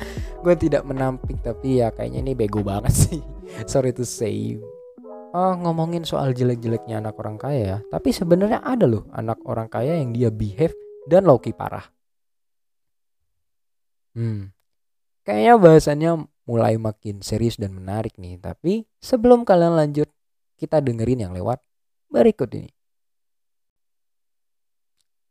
gue 0.41 0.55
tidak 0.57 0.87
menampik 0.87 1.43
tapi 1.43 1.83
ya 1.83 1.91
kayaknya 1.91 2.23
ini 2.23 2.33
bego 2.39 2.63
banget 2.63 2.95
sih 2.95 3.21
sorry 3.71 3.91
to 3.91 4.07
say 4.07 4.57
uh, 5.33 5.55
ngomongin 5.57 6.05
soal 6.05 6.31
jelek-jeleknya 6.37 7.01
anak 7.01 7.17
orang 7.19 7.41
kaya, 7.41 7.81
tapi 7.89 8.13
sebenarnya 8.13 8.61
ada 8.63 8.85
loh 8.85 9.09
anak 9.17 9.41
orang 9.49 9.67
kaya 9.67 9.99
yang 9.99 10.13
dia 10.13 10.29
behave 10.29 10.77
dan 11.09 11.27
low 11.27 11.41
parah. 11.41 11.89
Hmm, 14.13 14.53
kayaknya 15.25 15.57
bahasannya 15.57 16.13
mulai 16.45 16.77
makin 16.77 17.25
serius 17.25 17.57
dan 17.57 17.73
menarik 17.73 18.13
nih. 18.21 18.37
Tapi 18.37 18.85
sebelum 19.01 19.49
kalian 19.49 19.73
lanjut, 19.73 20.09
kita 20.61 20.85
dengerin 20.85 21.25
yang 21.27 21.33
lewat 21.33 21.65
berikut 22.13 22.53
ini. 22.53 22.69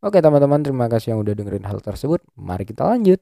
Oke 0.01 0.17
teman-teman, 0.17 0.65
terima 0.65 0.89
kasih 0.89 1.13
yang 1.13 1.21
udah 1.21 1.37
dengerin 1.37 1.65
hal 1.69 1.77
tersebut. 1.77 2.25
Mari 2.33 2.65
kita 2.65 2.89
lanjut. 2.89 3.21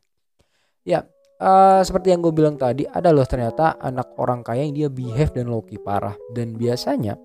Ya, 0.88 1.04
uh, 1.44 1.82
seperti 1.84 2.16
yang 2.16 2.24
gue 2.24 2.32
bilang 2.32 2.56
tadi 2.60 2.88
ada 2.88 3.12
loh 3.12 3.28
ternyata 3.28 3.80
anak 3.80 4.16
orang 4.20 4.44
kaya 4.44 4.68
yang 4.68 4.76
dia 4.76 4.88
behave 4.92 5.36
dan 5.36 5.52
low 5.52 5.64
parah 5.84 6.16
dan 6.36 6.56
biasanya 6.56 7.20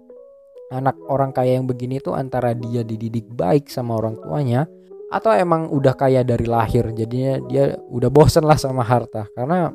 anak 0.74 0.96
orang 1.06 1.34
kaya 1.34 1.58
yang 1.60 1.70
begini 1.70 2.00
tuh 2.00 2.18
antara 2.18 2.50
dia 2.56 2.82
dididik 2.82 3.30
baik 3.30 3.68
sama 3.68 3.94
orang 3.94 4.18
tuanya 4.18 4.66
atau 5.12 5.30
emang 5.30 5.70
udah 5.70 5.94
kaya 5.94 6.26
dari 6.26 6.48
lahir 6.48 6.90
jadinya 6.90 7.38
dia 7.46 7.78
udah 7.92 8.10
bosen 8.10 8.42
lah 8.42 8.58
sama 8.58 8.82
harta 8.82 9.28
karena 9.36 9.70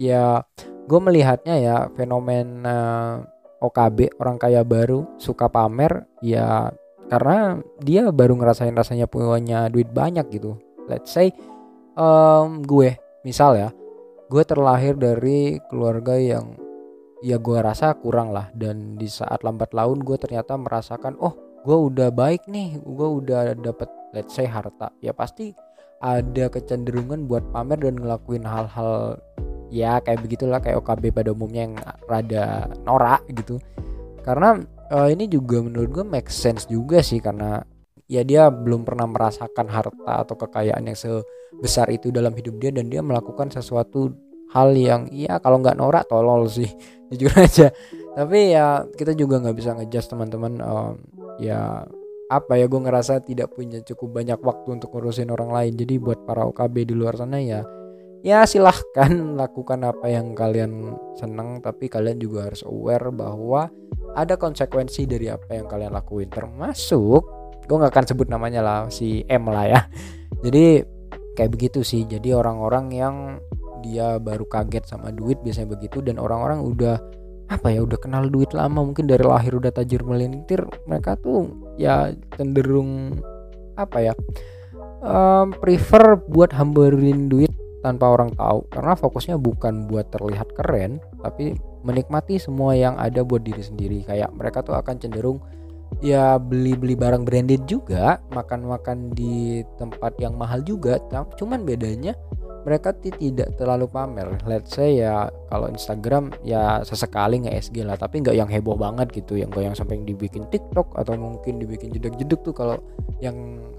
ya 0.00 0.42
gue 0.90 1.00
melihatnya 1.00 1.54
ya 1.60 1.76
fenomena 1.94 2.78
OKB 3.60 4.18
orang 4.18 4.40
kaya 4.40 4.64
baru 4.66 5.06
suka 5.20 5.46
pamer 5.52 6.08
ya 6.24 6.72
karena 7.10 7.58
dia 7.82 8.06
baru 8.14 8.38
ngerasain 8.38 8.70
rasanya 8.70 9.10
punya 9.10 9.66
duit 9.66 9.90
banyak 9.90 10.30
gitu. 10.30 10.54
Let's 10.86 11.10
say 11.10 11.34
um, 11.98 12.62
gue 12.62 12.94
misal 13.26 13.58
ya 13.58 13.68
gue 14.30 14.42
terlahir 14.46 14.94
dari 14.94 15.58
keluarga 15.66 16.14
yang 16.14 16.54
ya 17.18 17.42
gue 17.42 17.58
rasa 17.58 17.98
kurang 17.98 18.30
lah. 18.30 18.54
Dan 18.54 18.94
di 18.94 19.10
saat 19.10 19.42
lambat 19.42 19.74
laun 19.74 20.06
gue 20.06 20.14
ternyata 20.22 20.54
merasakan 20.54 21.18
oh 21.18 21.34
gue 21.66 21.74
udah 21.74 22.14
baik 22.14 22.46
nih 22.46 22.78
gue 22.78 23.08
udah 23.10 23.58
dapet 23.58 23.90
let's 24.14 24.38
say 24.38 24.46
harta. 24.46 24.94
Ya 25.02 25.10
pasti 25.10 25.50
ada 25.98 26.46
kecenderungan 26.46 27.26
buat 27.26 27.42
pamer 27.50 27.90
dan 27.90 27.98
ngelakuin 27.98 28.46
hal-hal 28.46 29.18
ya 29.68 29.98
kayak 29.98 30.22
begitulah 30.22 30.62
kayak 30.62 30.78
OKB 30.78 31.10
pada 31.10 31.34
umumnya 31.34 31.66
yang 31.66 31.74
rada 32.06 32.70
norak 32.86 33.26
gitu. 33.34 33.58
Karena 34.22 34.62
uh, 34.90 35.08
ini 35.08 35.30
juga 35.30 35.62
menurut 35.62 35.90
gue 35.90 36.04
make 36.04 36.28
sense 36.28 36.66
juga 36.66 37.00
sih 37.00 37.22
karena 37.22 37.62
ya 38.10 38.26
dia 38.26 38.50
belum 38.50 38.82
pernah 38.82 39.06
merasakan 39.06 39.66
harta 39.70 40.12
atau 40.26 40.34
kekayaan 40.34 40.90
yang 40.90 40.98
se 40.98 41.08
besar 41.62 41.86
itu 41.94 42.10
dalam 42.10 42.34
hidup 42.34 42.58
dia 42.58 42.74
dan 42.74 42.90
dia 42.90 43.00
melakukan 43.00 43.54
sesuatu 43.54 44.10
hal 44.50 44.74
yang 44.74 45.06
ya 45.14 45.38
kalau 45.38 45.62
nggak 45.62 45.78
norak 45.78 46.04
tolol 46.10 46.50
sih. 46.50 46.66
Jujur 47.10 47.30
aja. 47.38 47.70
Tapi 48.14 48.54
ya 48.54 48.86
kita 48.90 49.14
juga 49.14 49.38
nggak 49.38 49.56
bisa 49.56 49.74
ngejudge 49.78 50.10
teman-teman 50.10 50.58
um, 50.62 50.94
ya 51.38 51.86
apa 52.30 52.52
ya 52.54 52.70
gue 52.70 52.80
ngerasa 52.82 53.26
tidak 53.26 53.50
punya 53.54 53.82
cukup 53.82 54.22
banyak 54.22 54.38
waktu 54.42 54.78
untuk 54.78 54.90
ngurusin 54.94 55.30
orang 55.30 55.50
lain. 55.54 55.74
Jadi 55.78 55.98
buat 56.02 56.26
para 56.26 56.46
OKB 56.46 56.90
di 56.90 56.94
luar 56.94 57.18
sana 57.18 57.38
ya 57.38 57.62
ya 58.20 58.44
silahkan 58.44 59.36
lakukan 59.40 59.80
apa 59.84 60.06
yang 60.12 60.36
kalian 60.36 60.92
seneng 61.16 61.64
tapi 61.64 61.88
kalian 61.88 62.20
juga 62.20 62.48
harus 62.48 62.64
aware 62.64 63.08
bahwa 63.12 63.72
ada 64.14 64.34
konsekuensi 64.36 65.06
dari 65.06 65.30
apa 65.30 65.56
yang 65.56 65.66
kalian 65.70 65.94
lakuin. 65.94 66.28
Termasuk 66.28 67.22
gue 67.64 67.76
nggak 67.76 67.92
akan 67.92 68.06
sebut 68.10 68.26
namanya 68.28 68.60
lah 68.60 68.78
si 68.90 69.22
M 69.30 69.48
lah 69.48 69.66
ya. 69.68 69.80
Jadi 70.44 70.82
kayak 71.38 71.50
begitu 71.52 71.80
sih. 71.86 72.04
Jadi 72.04 72.34
orang-orang 72.34 72.86
yang 72.92 73.16
dia 73.80 74.20
baru 74.20 74.44
kaget 74.44 74.84
sama 74.84 75.08
duit 75.08 75.40
biasanya 75.40 75.72
begitu 75.72 76.04
dan 76.04 76.20
orang-orang 76.20 76.60
udah 76.60 77.00
apa 77.50 77.74
ya 77.74 77.82
udah 77.82 77.98
kenal 77.98 78.30
duit 78.30 78.54
lama 78.54 78.84
mungkin 78.86 79.10
dari 79.10 79.26
lahir 79.26 79.58
udah 79.58 79.74
tajir 79.74 80.06
melintir 80.06 80.62
mereka 80.86 81.18
tuh 81.18 81.50
ya 81.74 82.14
cenderung 82.38 83.18
apa 83.74 84.12
ya 84.12 84.14
um, 85.02 85.50
prefer 85.58 86.14
buat 86.30 86.54
hambarin 86.54 87.26
duit 87.26 87.50
tanpa 87.80 88.06
orang 88.12 88.32
tahu. 88.36 88.64
Karena 88.72 88.94
fokusnya 88.96 89.36
bukan 89.40 89.88
buat 89.88 90.08
terlihat 90.12 90.52
keren 90.56 91.00
tapi 91.20 91.56
menikmati 91.84 92.36
semua 92.36 92.76
yang 92.76 92.96
ada 93.00 93.24
buat 93.24 93.44
diri 93.44 93.60
sendiri. 93.60 94.04
Kayak 94.04 94.32
mereka 94.36 94.60
tuh 94.60 94.76
akan 94.76 94.96
cenderung 95.00 95.40
ya 95.98 96.38
beli-beli 96.38 96.94
barang 96.94 97.26
branded 97.26 97.66
juga 97.66 98.22
makan-makan 98.30 99.10
di 99.10 99.66
tempat 99.74 100.14
yang 100.22 100.38
mahal 100.38 100.62
juga 100.62 101.02
cuman 101.36 101.66
bedanya 101.66 102.14
mereka 102.64 102.92
tidak 102.92 103.56
terlalu 103.56 103.88
pamer. 103.88 104.28
Let's 104.44 104.76
say 104.76 105.00
ya 105.00 105.32
kalau 105.48 105.72
Instagram 105.72 106.32
ya 106.44 106.84
sesekali 106.84 107.40
nge 107.40 107.70
SG 107.70 107.82
lah 107.82 107.96
tapi 107.96 108.20
nggak 108.20 108.36
yang 108.36 108.50
heboh 108.50 108.76
banget 108.76 109.10
gitu 109.16 109.40
yang 109.40 109.48
nggak 109.48 109.72
yang 109.72 109.76
sampai 109.76 110.00
dibikin 110.04 110.44
TikTok 110.52 110.92
atau 110.96 111.16
mungkin 111.16 111.56
dibikin 111.56 111.90
jeduk-jeduk 111.90 112.40
tuh 112.44 112.54
kalau 112.54 112.76
yang 113.18 113.36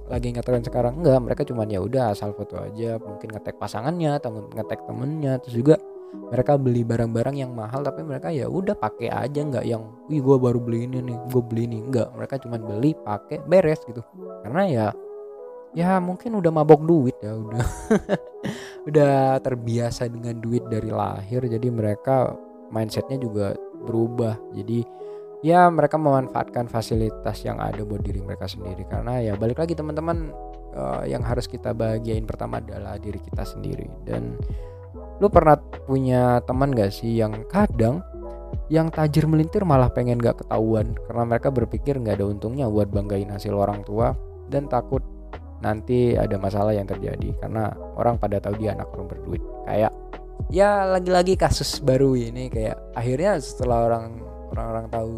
lagi 0.09 0.33
ngetren 0.33 0.65
sekarang 0.65 1.01
enggak 1.01 1.19
mereka 1.21 1.41
cuman 1.45 1.69
ya 1.69 1.79
udah 1.81 2.13
asal 2.13 2.33
foto 2.33 2.57
aja 2.59 2.97
mungkin 2.99 3.31
ngetek 3.31 3.55
pasangannya 3.61 4.17
atau 4.17 4.49
ngetek 4.53 4.81
temennya 4.89 5.39
terus 5.39 5.55
juga 5.55 5.75
mereka 6.11 6.59
beli 6.59 6.83
barang-barang 6.83 7.35
yang 7.39 7.51
mahal 7.55 7.83
tapi 7.83 8.03
mereka 8.03 8.31
ya 8.31 8.47
udah 8.47 8.75
pakai 8.75 9.07
aja 9.07 9.39
nggak 9.43 9.65
yang 9.67 9.83
wih 10.11 10.19
gue 10.19 10.37
baru 10.39 10.59
beli 10.59 10.87
ini 10.87 10.99
nih 11.03 11.17
gue 11.31 11.41
beli 11.43 11.63
ini. 11.67 11.79
Nggak 11.87 12.07
mereka 12.15 12.35
cuma 12.39 12.59
beli 12.59 12.91
pakai 12.95 13.39
beres 13.47 13.79
gitu. 13.87 14.03
Karena 14.43 14.63
ya 14.67 14.87
ya 15.71 16.03
mungkin 16.03 16.35
udah 16.35 16.51
mabok 16.51 16.83
duit 16.83 17.15
ya 17.23 17.31
udah 17.31 17.63
udah 18.91 19.39
terbiasa 19.39 20.11
dengan 20.11 20.35
duit 20.43 20.67
dari 20.67 20.91
lahir 20.91 21.47
jadi 21.47 21.67
mereka 21.71 22.35
mindsetnya 22.71 23.19
juga 23.19 23.55
berubah. 23.87 24.35
Jadi 24.55 24.83
ya 25.41 25.67
mereka 25.67 25.97
memanfaatkan 25.97 26.69
fasilitas 26.69 27.43
yang 27.43 27.57
ada 27.57 27.81
buat 27.83 28.01
diri 28.03 28.23
mereka 28.23 28.47
sendiri. 28.47 28.87
Karena 28.87 29.19
ya 29.19 29.33
balik 29.35 29.59
lagi 29.59 29.75
teman-teman 29.75 30.31
uh, 30.75 31.03
yang 31.03 31.21
harus 31.25 31.49
kita 31.49 31.75
bahagiain 31.75 32.23
pertama 32.23 32.61
adalah 32.63 32.95
diri 33.01 33.19
kita 33.19 33.43
sendiri. 33.43 33.89
Dan 34.05 34.37
lu 35.21 35.29
pernah 35.29 35.53
punya 35.85 36.41
teman 36.49 36.73
gak 36.73 36.89
sih 36.89 37.21
yang 37.21 37.45
kadang 37.45 38.01
yang 38.73 38.89
tajir 38.89 39.29
melintir 39.29 39.61
malah 39.61 39.93
pengen 39.93 40.17
gak 40.17 40.41
ketahuan? 40.41 40.97
Karena 41.05 41.23
mereka 41.29 41.53
berpikir 41.53 42.01
nggak 42.01 42.17
ada 42.17 42.25
untungnya 42.25 42.65
buat 42.65 42.89
banggain 42.89 43.29
hasil 43.29 43.53
orang 43.53 43.85
tua 43.85 44.17
dan 44.49 44.65
takut 44.65 45.05
nanti 45.61 46.17
ada 46.17 46.41
masalah 46.41 46.73
yang 46.73 46.89
terjadi. 46.89 47.37
Karena 47.37 47.69
orang 47.99 48.17
pada 48.17 48.41
tahu 48.41 48.57
dia 48.57 48.73
anak 48.73 48.89
orang 48.97 49.07
berduit. 49.13 49.43
Kayak 49.69 49.93
ya 50.49 50.89
lagi-lagi 50.89 51.37
kasus 51.37 51.83
baru 51.85 52.17
ini 52.17 52.49
kayak 52.49 52.97
akhirnya 52.97 53.37
setelah 53.37 53.87
orang 53.93 54.05
orang-orang 54.51 54.87
tahu 54.89 55.13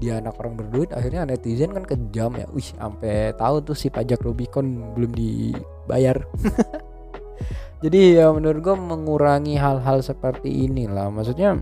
dia 0.00 0.22
anak 0.22 0.38
orang 0.40 0.54
berduit 0.56 0.88
akhirnya 0.94 1.26
netizen 1.26 1.74
kan 1.74 1.82
kejam 1.82 2.30
ya. 2.38 2.46
Wih 2.54 2.68
sampai 2.76 3.34
tahu 3.34 3.72
tuh 3.72 3.74
si 3.74 3.90
pajak 3.90 4.22
Rubicon 4.22 4.94
belum 4.94 5.10
dibayar 5.16 6.22
jadi 7.82 8.22
ya 8.22 8.26
menurut 8.30 8.62
gue 8.62 8.76
mengurangi 8.78 9.58
hal-hal 9.58 9.98
seperti 10.06 10.70
inilah. 10.70 11.10
Maksudnya 11.10 11.58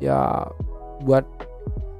ya 0.00 0.48
buat 1.04 1.28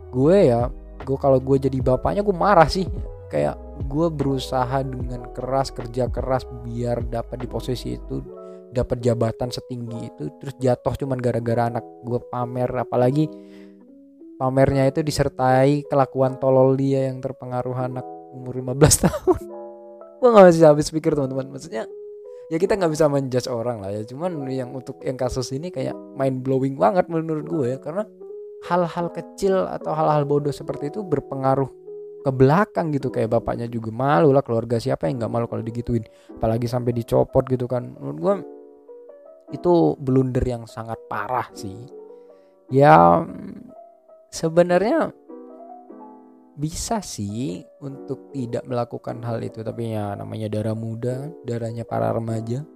gue 0.08 0.36
ya 0.48 0.72
gue 1.04 1.18
kalau 1.20 1.36
gue 1.36 1.60
jadi 1.60 1.76
bapaknya 1.84 2.24
gue 2.24 2.32
marah 2.32 2.64
sih. 2.64 2.88
Kayak 3.28 3.60
gue 3.84 4.08
berusaha 4.08 4.80
dengan 4.80 5.28
keras 5.36 5.68
kerja 5.68 6.08
keras 6.08 6.48
biar 6.64 7.04
dapat 7.12 7.44
di 7.44 7.48
posisi 7.48 7.92
itu 7.92 8.24
dapat 8.72 9.04
jabatan 9.04 9.52
setinggi 9.52 10.00
itu 10.12 10.24
terus 10.40 10.56
jatuh 10.56 10.96
cuman 11.04 11.20
gara-gara 11.20 11.68
anak 11.68 11.84
gue 12.08 12.20
pamer. 12.32 12.72
Apalagi 12.72 13.28
pamernya 14.40 14.88
itu 14.88 15.04
disertai 15.04 15.84
kelakuan 15.84 16.40
tolol 16.40 16.72
dia 16.72 17.12
yang 17.12 17.20
terpengaruh 17.20 17.76
anak 17.76 18.06
umur 18.32 18.56
15 18.56 19.04
tahun. 19.04 19.40
Gue 20.18 20.34
gak 20.34 20.50
bisa 20.50 20.74
habis 20.74 20.90
pikir 20.90 21.14
teman-teman. 21.14 21.46
Maksudnya 21.54 21.86
ya 22.48 22.56
kita 22.56 22.76
nggak 22.80 22.92
bisa 22.92 23.06
menjudge 23.08 23.48
orang 23.48 23.84
lah 23.84 23.92
ya. 23.92 24.02
Cuman 24.04 24.48
yang 24.48 24.72
untuk 24.72 25.00
yang 25.04 25.16
kasus 25.20 25.52
ini 25.52 25.68
kayak 25.68 25.94
mind 26.16 26.40
blowing 26.44 26.76
banget 26.80 27.06
menurut 27.12 27.44
gue 27.44 27.66
ya. 27.76 27.78
Karena 27.80 28.04
hal-hal 28.68 29.12
kecil 29.12 29.68
atau 29.68 29.92
hal-hal 29.94 30.24
bodoh 30.24 30.52
seperti 30.52 30.90
itu 30.90 31.04
berpengaruh 31.04 31.68
ke 32.24 32.30
belakang 32.32 32.90
gitu. 32.96 33.12
Kayak 33.12 33.38
bapaknya 33.38 33.68
juga 33.68 33.92
malu 33.92 34.32
lah 34.32 34.42
keluarga 34.42 34.80
siapa 34.80 35.06
yang 35.06 35.20
nggak 35.22 35.32
malu 35.32 35.46
kalau 35.46 35.62
digituin. 35.62 36.04
Apalagi 36.34 36.66
sampai 36.66 36.96
dicopot 36.96 37.44
gitu 37.46 37.68
kan. 37.68 37.94
Menurut 38.00 38.18
gue 38.18 38.34
itu 39.48 39.96
blunder 39.96 40.44
yang 40.44 40.64
sangat 40.68 41.00
parah 41.08 41.48
sih. 41.52 41.76
Ya 42.68 43.24
sebenarnya 44.28 45.12
bisa 46.58 46.98
sih 46.98 47.62
untuk 47.78 48.34
tidak 48.34 48.66
melakukan 48.66 49.22
hal 49.22 49.38
itu 49.38 49.62
tapi 49.62 49.94
ya 49.94 50.18
namanya 50.18 50.50
darah 50.50 50.74
muda 50.74 51.30
darahnya 51.46 51.86
para 51.86 52.10
remaja. 52.10 52.66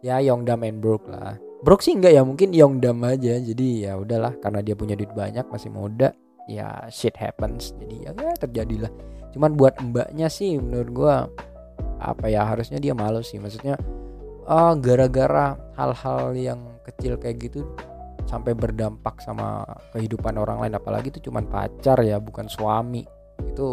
Ya 0.00 0.16
Yongdam 0.24 0.64
and 0.64 0.80
Brook 0.80 1.04
lah. 1.12 1.36
Brook 1.60 1.84
sih 1.84 1.92
enggak 1.92 2.16
ya 2.16 2.22
mungkin 2.24 2.56
Yongdam 2.56 3.04
aja. 3.04 3.36
Jadi 3.36 3.84
ya 3.84 4.00
udahlah 4.00 4.32
karena 4.40 4.64
dia 4.64 4.72
punya 4.72 4.96
duit 4.96 5.12
banyak 5.12 5.44
masih 5.44 5.68
muda 5.68 6.16
ya 6.48 6.88
shit 6.88 7.12
happens. 7.20 7.76
Jadi 7.76 8.08
ya, 8.08 8.10
ya 8.16 8.32
terjadilah. 8.40 8.88
Cuman 9.36 9.60
buat 9.60 9.76
mbaknya 9.76 10.32
sih 10.32 10.56
menurut 10.56 10.90
gua 10.96 11.14
apa 12.00 12.32
ya 12.32 12.48
harusnya 12.48 12.80
dia 12.80 12.96
malu 12.96 13.20
sih. 13.20 13.36
Maksudnya 13.36 13.76
oh, 14.48 14.72
gara-gara 14.80 15.52
hal-hal 15.76 16.32
yang 16.32 16.80
kecil 16.88 17.20
kayak 17.20 17.44
gitu 17.44 17.68
sampai 18.24 18.56
berdampak 18.56 19.20
sama 19.20 19.68
kehidupan 19.92 20.40
orang 20.40 20.64
lain. 20.64 20.80
Apalagi 20.80 21.12
itu 21.12 21.28
cuman 21.28 21.44
pacar 21.44 22.00
ya 22.00 22.16
bukan 22.16 22.48
suami 22.48 23.17
itu 23.46 23.68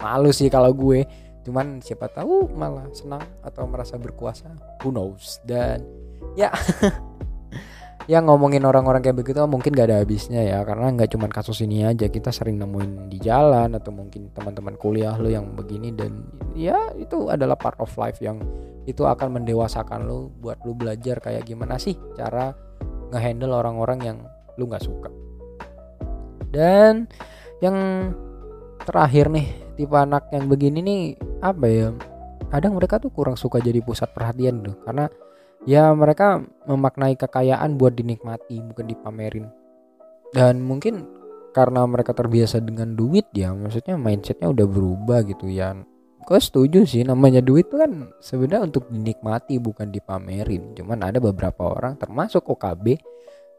malu 0.00 0.30
sih 0.32 0.48
kalau 0.48 0.72
gue. 0.72 1.04
Cuman 1.40 1.80
siapa 1.80 2.08
tahu 2.12 2.52
malah 2.52 2.88
senang 2.92 3.24
atau 3.40 3.64
merasa 3.64 3.96
berkuasa. 3.96 4.52
Who 4.84 4.92
knows? 4.92 5.40
Dan 5.44 5.84
ya 6.36 6.52
ya 8.10 8.20
ngomongin 8.20 8.64
orang-orang 8.64 9.00
kayak 9.00 9.24
begitu 9.24 9.40
mungkin 9.48 9.72
gak 9.72 9.88
ada 9.88 10.04
habisnya 10.04 10.44
ya. 10.44 10.60
Karena 10.64 10.92
nggak 10.92 11.16
cuma 11.16 11.32
kasus 11.32 11.64
ini 11.64 11.84
aja. 11.84 12.12
Kita 12.12 12.28
sering 12.28 12.60
nemuin 12.60 13.08
di 13.08 13.18
jalan 13.20 13.72
atau 13.76 13.92
mungkin 13.92 14.32
teman-teman 14.36 14.76
kuliah 14.76 15.16
lo 15.16 15.32
yang 15.32 15.56
begini. 15.56 15.92
Dan 15.96 16.28
ya 16.52 16.92
itu 16.96 17.32
adalah 17.32 17.56
part 17.56 17.80
of 17.80 17.92
life 17.96 18.20
yang 18.20 18.40
itu 18.84 19.04
akan 19.04 19.40
mendewasakan 19.40 20.08
lo 20.08 20.28
buat 20.40 20.60
lo 20.64 20.76
belajar 20.76 21.20
kayak 21.20 21.48
gimana 21.48 21.76
sih 21.76 21.96
cara 22.16 22.52
ngehandle 23.12 23.52
orang-orang 23.52 23.98
yang 24.04 24.18
lo 24.60 24.64
nggak 24.68 24.84
suka. 24.84 25.08
Dan 26.50 27.06
yang 27.62 27.76
terakhir 28.84 29.28
nih 29.32 29.48
tipe 29.76 29.96
anak 29.96 30.28
yang 30.32 30.48
begini 30.50 30.78
nih 30.80 31.02
apa 31.40 31.66
ya 31.68 31.88
kadang 32.50 32.74
mereka 32.74 32.98
tuh 32.98 33.14
kurang 33.14 33.38
suka 33.38 33.62
jadi 33.62 33.78
pusat 33.80 34.10
perhatian 34.10 34.60
tuh 34.66 34.74
karena 34.82 35.06
ya 35.68 35.92
mereka 35.92 36.40
memaknai 36.64 37.16
kekayaan 37.16 37.76
buat 37.76 37.96
dinikmati 37.96 38.60
bukan 38.64 38.86
dipamerin. 38.88 39.46
Dan 40.30 40.62
mungkin 40.62 41.06
karena 41.50 41.82
mereka 41.82 42.14
terbiasa 42.14 42.62
dengan 42.62 42.94
duit 42.94 43.26
ya 43.34 43.50
maksudnya 43.50 43.98
mindsetnya 43.98 44.48
udah 44.48 44.66
berubah 44.66 45.26
gitu 45.26 45.50
ya. 45.50 45.74
Gue 46.20 46.38
setuju 46.38 46.86
sih 46.86 47.02
namanya 47.02 47.42
duit 47.42 47.66
tuh 47.72 47.82
kan 47.82 47.92
sebenarnya 48.22 48.70
untuk 48.70 48.86
dinikmati 48.92 49.58
bukan 49.58 49.90
dipamerin. 49.90 50.78
Cuman 50.78 51.02
ada 51.02 51.18
beberapa 51.18 51.74
orang 51.74 51.98
termasuk 51.98 52.46
OKB 52.46 53.00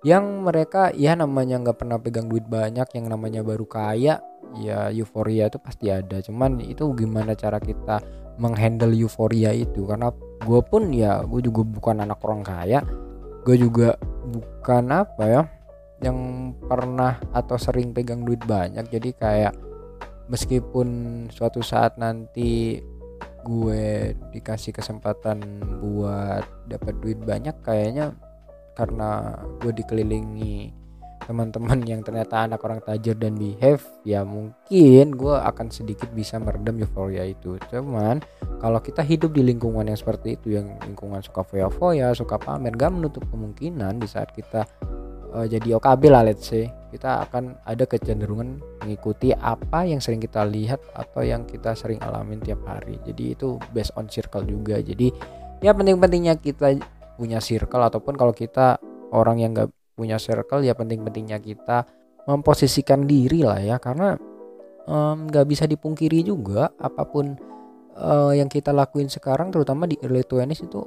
yang 0.01 0.41
mereka 0.41 0.89
ya 0.97 1.13
namanya 1.13 1.61
nggak 1.61 1.77
pernah 1.77 2.01
pegang 2.01 2.25
duit 2.25 2.45
banyak 2.49 2.89
yang 2.97 3.05
namanya 3.05 3.45
baru 3.45 3.69
kaya 3.69 4.17
ya 4.57 4.89
euforia 4.89 5.47
itu 5.47 5.61
pasti 5.61 5.93
ada. 5.93 6.17
Cuman 6.19 6.59
itu 6.59 6.89
gimana 6.97 7.37
cara 7.37 7.61
kita 7.61 8.01
menghandle 8.41 8.91
euforia 8.97 9.53
itu? 9.53 9.85
Karena 9.85 10.09
gue 10.41 10.61
pun 10.65 10.89
ya 10.89 11.21
gue 11.23 11.41
juga 11.45 11.61
bukan 11.61 12.01
anak 12.01 12.19
orang 12.25 12.41
kaya. 12.41 12.81
Gue 13.45 13.57
juga 13.61 13.95
bukan 14.25 14.85
apa 14.89 15.23
ya 15.25 15.41
yang 16.01 16.17
pernah 16.65 17.21
atau 17.29 17.61
sering 17.61 17.93
pegang 17.93 18.25
duit 18.25 18.41
banyak. 18.41 18.89
Jadi 18.89 19.13
kayak 19.13 19.53
meskipun 20.33 20.87
suatu 21.29 21.61
saat 21.61 22.01
nanti 22.01 22.81
gue 23.41 24.13
dikasih 24.33 24.73
kesempatan 24.73 25.61
buat 25.81 26.45
dapat 26.69 26.93
duit 27.01 27.17
banyak 27.21 27.57
kayaknya 27.65 28.13
karena 28.81 29.37
gue 29.61 29.69
dikelilingi 29.77 30.81
teman-teman 31.29 31.85
yang 31.91 32.01
ternyata 32.01 32.49
anak 32.49 32.65
orang 32.65 32.81
tajir 32.81 33.13
dan 33.13 33.37
behave 33.37 33.85
ya 34.01 34.25
mungkin 34.25 35.13
gue 35.13 35.35
akan 35.37 35.69
sedikit 35.69 36.09
bisa 36.17 36.41
meredam 36.41 36.81
euforia 36.81 37.29
itu. 37.29 37.61
Cuman 37.69 38.25
kalau 38.57 38.81
kita 38.81 39.05
hidup 39.05 39.37
di 39.37 39.45
lingkungan 39.45 39.85
yang 39.85 39.97
seperti 39.97 40.41
itu 40.41 40.57
yang 40.57 40.81
lingkungan 40.81 41.21
suka 41.21 41.45
foya-foya 41.45 42.17
suka 42.17 42.41
pamer 42.41 42.73
gak 42.73 42.89
menutup 42.89 43.21
kemungkinan 43.29 44.01
di 44.01 44.07
saat 44.09 44.33
kita 44.33 44.65
uh, 45.31 45.45
jadi 45.45 45.77
OKB 45.77 46.01
lah 46.09 46.25
let's 46.25 46.49
say 46.49 46.67
kita 46.91 47.23
akan 47.23 47.55
ada 47.63 47.87
kecenderungan 47.87 48.59
mengikuti 48.83 49.31
apa 49.31 49.87
yang 49.87 50.03
sering 50.03 50.19
kita 50.19 50.43
lihat 50.43 50.83
atau 50.91 51.23
yang 51.23 51.47
kita 51.47 51.71
sering 51.71 52.03
alamin 52.03 52.43
tiap 52.43 52.59
hari. 52.67 52.99
Jadi 53.07 53.39
itu 53.39 53.55
based 53.71 53.95
on 53.95 54.11
circle 54.11 54.43
juga. 54.43 54.83
Jadi 54.83 55.07
ya 55.63 55.71
penting-pentingnya 55.71 56.35
kita 56.43 56.75
punya 57.21 57.37
circle 57.37 57.85
ataupun 57.85 58.17
kalau 58.17 58.33
kita 58.33 58.81
orang 59.13 59.37
yang 59.37 59.53
gak 59.53 59.69
punya 59.93 60.17
circle 60.17 60.65
ya 60.65 60.73
penting-pentingnya 60.73 61.37
kita 61.37 61.85
memposisikan 62.25 63.05
diri 63.05 63.45
lah 63.45 63.61
ya. 63.61 63.77
Karena 63.77 64.17
nggak 65.29 65.45
um, 65.45 65.49
bisa 65.49 65.69
dipungkiri 65.69 66.25
juga 66.25 66.73
apa 66.81 67.05
pun 67.05 67.37
uh, 68.01 68.33
yang 68.33 68.49
kita 68.49 68.73
lakuin 68.73 69.13
sekarang 69.13 69.53
terutama 69.53 69.85
di 69.85 70.01
early 70.01 70.25
20s 70.25 70.65
itu 70.65 70.81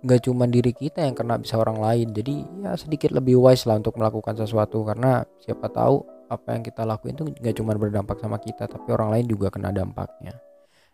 nggak 0.00 0.20
cuma 0.26 0.48
diri 0.48 0.72
kita 0.72 1.04
yang 1.06 1.14
kena 1.14 1.38
bisa 1.38 1.60
orang 1.60 1.78
lain. 1.78 2.10
Jadi 2.10 2.34
ya 2.66 2.74
sedikit 2.74 3.14
lebih 3.14 3.38
wise 3.38 3.70
lah 3.70 3.78
untuk 3.78 3.94
melakukan 3.94 4.34
sesuatu. 4.34 4.82
Karena 4.82 5.22
siapa 5.38 5.70
tahu 5.70 6.02
apa 6.30 6.58
yang 6.58 6.62
kita 6.66 6.82
lakuin 6.86 7.14
itu 7.14 7.24
nggak 7.30 7.54
cuma 7.58 7.74
berdampak 7.74 8.18
sama 8.22 8.38
kita 8.38 8.70
tapi 8.70 8.86
orang 8.90 9.14
lain 9.14 9.26
juga 9.30 9.54
kena 9.54 9.70
dampaknya. 9.70 10.34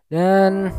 Dan 0.06 0.70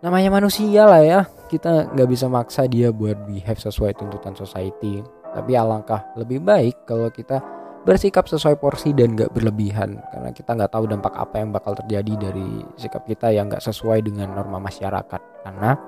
namanya 0.00 0.32
manusia 0.32 0.88
lah 0.88 1.02
ya. 1.04 1.20
Kita 1.48 1.92
nggak 1.92 2.08
bisa 2.08 2.26
maksa 2.26 2.64
dia 2.66 2.92
buat 2.92 3.16
behave 3.28 3.60
sesuai 3.60 3.96
tuntutan 3.96 4.32
society. 4.36 5.04
Tapi 5.30 5.54
alangkah 5.54 6.10
lebih 6.18 6.42
baik 6.42 6.88
kalau 6.88 7.06
kita 7.12 7.38
bersikap 7.80 8.28
sesuai 8.28 8.58
porsi 8.60 8.92
dan 8.92 9.14
gak 9.14 9.32
berlebihan. 9.32 10.02
Karena 10.10 10.30
kita 10.34 10.58
nggak 10.58 10.72
tahu 10.74 10.84
dampak 10.90 11.14
apa 11.16 11.40
yang 11.40 11.54
bakal 11.54 11.72
terjadi 11.78 12.28
dari 12.28 12.66
sikap 12.76 13.06
kita 13.06 13.30
yang 13.30 13.46
nggak 13.46 13.62
sesuai 13.62 14.02
dengan 14.04 14.34
norma 14.34 14.58
masyarakat. 14.58 15.20
Karena 15.46 15.78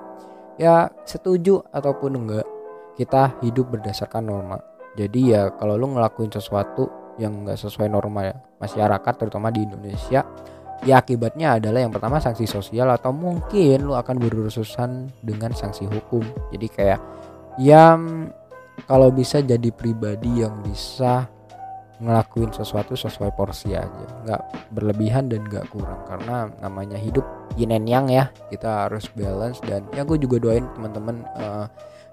ya 0.55 0.87
setuju 1.03 1.59
ataupun 1.73 2.11
enggak 2.23 2.47
kita 2.95 3.35
hidup 3.43 3.73
berdasarkan 3.73 4.23
norma. 4.25 4.57
Jadi 4.93 5.33
ya 5.33 5.49
kalau 5.57 5.75
lu 5.75 5.97
ngelakuin 5.97 6.29
sesuatu 6.29 6.87
yang 7.17 7.45
nggak 7.45 7.57
sesuai 7.57 7.89
norma 7.89 8.29
masyarakat 8.57 9.13
terutama 9.17 9.53
di 9.53 9.65
Indonesia 9.65 10.25
ya 10.83 10.99
akibatnya 10.99 11.59
adalah 11.59 11.79
yang 11.83 11.93
pertama 11.95 12.19
sanksi 12.19 12.43
sosial 12.43 12.91
atau 12.91 13.15
mungkin 13.15 13.87
lu 13.87 13.95
akan 13.95 14.19
berurusan 14.19 15.11
dengan 15.23 15.55
sanksi 15.55 15.87
hukum. 15.87 16.23
Jadi 16.51 16.67
kayak 16.67 16.99
yang 17.59 18.31
kalau 18.89 19.13
bisa 19.13 19.39
jadi 19.39 19.69
pribadi 19.71 20.43
yang 20.43 20.59
bisa 20.65 21.27
ngelakuin 22.03 22.51
sesuatu 22.51 22.99
sesuai 22.99 23.31
porsi 23.33 23.71
aja. 23.71 24.05
Nggak 24.27 24.41
berlebihan 24.75 25.31
dan 25.31 25.47
nggak 25.47 25.71
kurang. 25.71 26.03
Karena 26.03 26.51
namanya 26.59 26.99
hidup 26.99 27.23
yin 27.55 27.71
and 27.71 27.87
yang 27.87 28.11
ya 28.11 28.27
kita 28.51 28.87
harus 28.87 29.07
balance. 29.15 29.63
Dan 29.63 29.87
ya 29.95 30.03
gue 30.03 30.19
juga 30.19 30.43
doain 30.43 30.67
teman-teman 30.75 31.23
uh, 31.39 31.65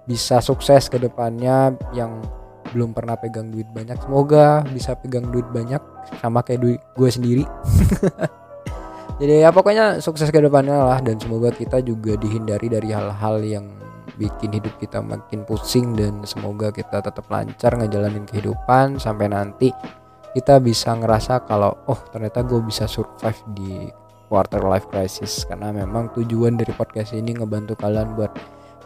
bisa 0.07 0.39
sukses 0.39 0.87
ke 0.87 1.03
depannya 1.03 1.75
yang 1.91 2.23
belum 2.71 2.95
pernah 2.95 3.19
pegang 3.19 3.51
duit 3.51 3.67
banyak. 3.75 3.99
Semoga 3.99 4.63
bisa 4.71 4.95
pegang 4.95 5.27
duit 5.35 5.49
banyak 5.51 5.83
sama 6.23 6.47
kayak 6.47 6.63
duit 6.63 6.81
gue 6.95 7.11
sendiri 7.11 7.45
jadi 9.21 9.47
ya 9.47 9.51
pokoknya 9.53 10.01
sukses 10.01 10.33
ke 10.33 10.41
depannya 10.41 10.81
lah 10.81 10.99
dan 11.05 11.21
semoga 11.21 11.53
kita 11.53 11.85
juga 11.85 12.17
dihindari 12.17 12.73
dari 12.73 12.89
hal-hal 12.91 13.37
yang 13.45 13.69
bikin 14.17 14.57
hidup 14.57 14.75
kita 14.81 15.05
makin 15.05 15.45
pusing 15.45 15.93
dan 15.95 16.25
semoga 16.25 16.73
kita 16.73 17.05
tetap 17.05 17.29
lancar 17.29 17.77
ngejalanin 17.77 18.25
kehidupan 18.25 18.97
sampai 18.97 19.29
nanti 19.29 19.71
kita 20.33 20.63
bisa 20.63 20.95
ngerasa 20.95 21.45
kalau 21.45 21.75
oh 21.91 22.01
ternyata 22.11 22.43
gue 22.47 22.61
bisa 22.63 22.89
survive 22.89 23.41
di 23.53 23.91
quarter 24.31 24.63
life 24.63 24.87
crisis. 24.87 25.43
Karena 25.43 25.75
memang 25.75 26.15
tujuan 26.15 26.55
dari 26.55 26.71
podcast 26.71 27.13
ini 27.19 27.35
ngebantu 27.35 27.75
kalian 27.75 28.15
buat 28.15 28.31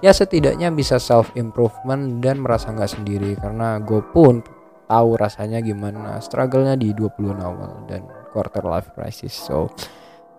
ya 0.00 0.10
setidaknya 0.10 0.72
bisa 0.72 0.96
self 0.96 1.28
improvement 1.36 2.24
dan 2.24 2.40
merasa 2.40 2.72
nggak 2.72 2.90
sendiri. 2.90 3.36
Karena 3.36 3.76
gue 3.84 4.00
pun 4.00 4.40
tahu 4.88 5.20
rasanya 5.20 5.60
gimana 5.60 6.16
struggle-nya 6.24 6.80
di 6.80 6.96
20 6.96 7.36
awal 7.44 7.84
dan 7.84 8.08
quarter 8.32 8.64
life 8.64 8.88
crisis. 8.96 9.36
So 9.36 9.68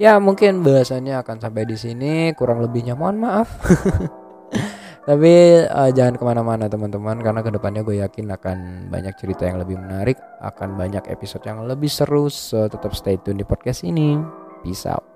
ya 0.02 0.20
mungkin 0.20 0.62
bahasannya 0.62 1.16
akan 1.22 1.38
sampai 1.40 1.64
di 1.64 1.78
sini. 1.80 2.14
Kurang 2.36 2.64
lebihnya 2.64 2.94
mohon 2.98 3.22
maaf. 3.22 3.50
Tapi 5.08 5.34
uh, 5.70 5.94
jangan 5.94 6.18
ke 6.18 6.24
mana-mana 6.26 6.66
teman-teman 6.66 7.22
karena 7.22 7.46
ke 7.46 7.54
depannya 7.54 7.86
gue 7.86 8.02
yakin 8.02 8.26
akan 8.34 8.90
banyak 8.90 9.14
cerita 9.22 9.46
yang 9.46 9.62
lebih 9.62 9.78
menarik 9.78 10.18
akan 10.42 10.74
banyak 10.74 11.06
episode 11.14 11.46
yang 11.46 11.62
lebih 11.70 11.94
seru. 11.94 12.26
So 12.28 12.66
tetap 12.66 12.98
stay 12.98 13.22
tune 13.22 13.38
di 13.38 13.46
podcast 13.46 13.86
ini. 13.86 14.18
Peace 14.66 14.90
out 14.90 15.15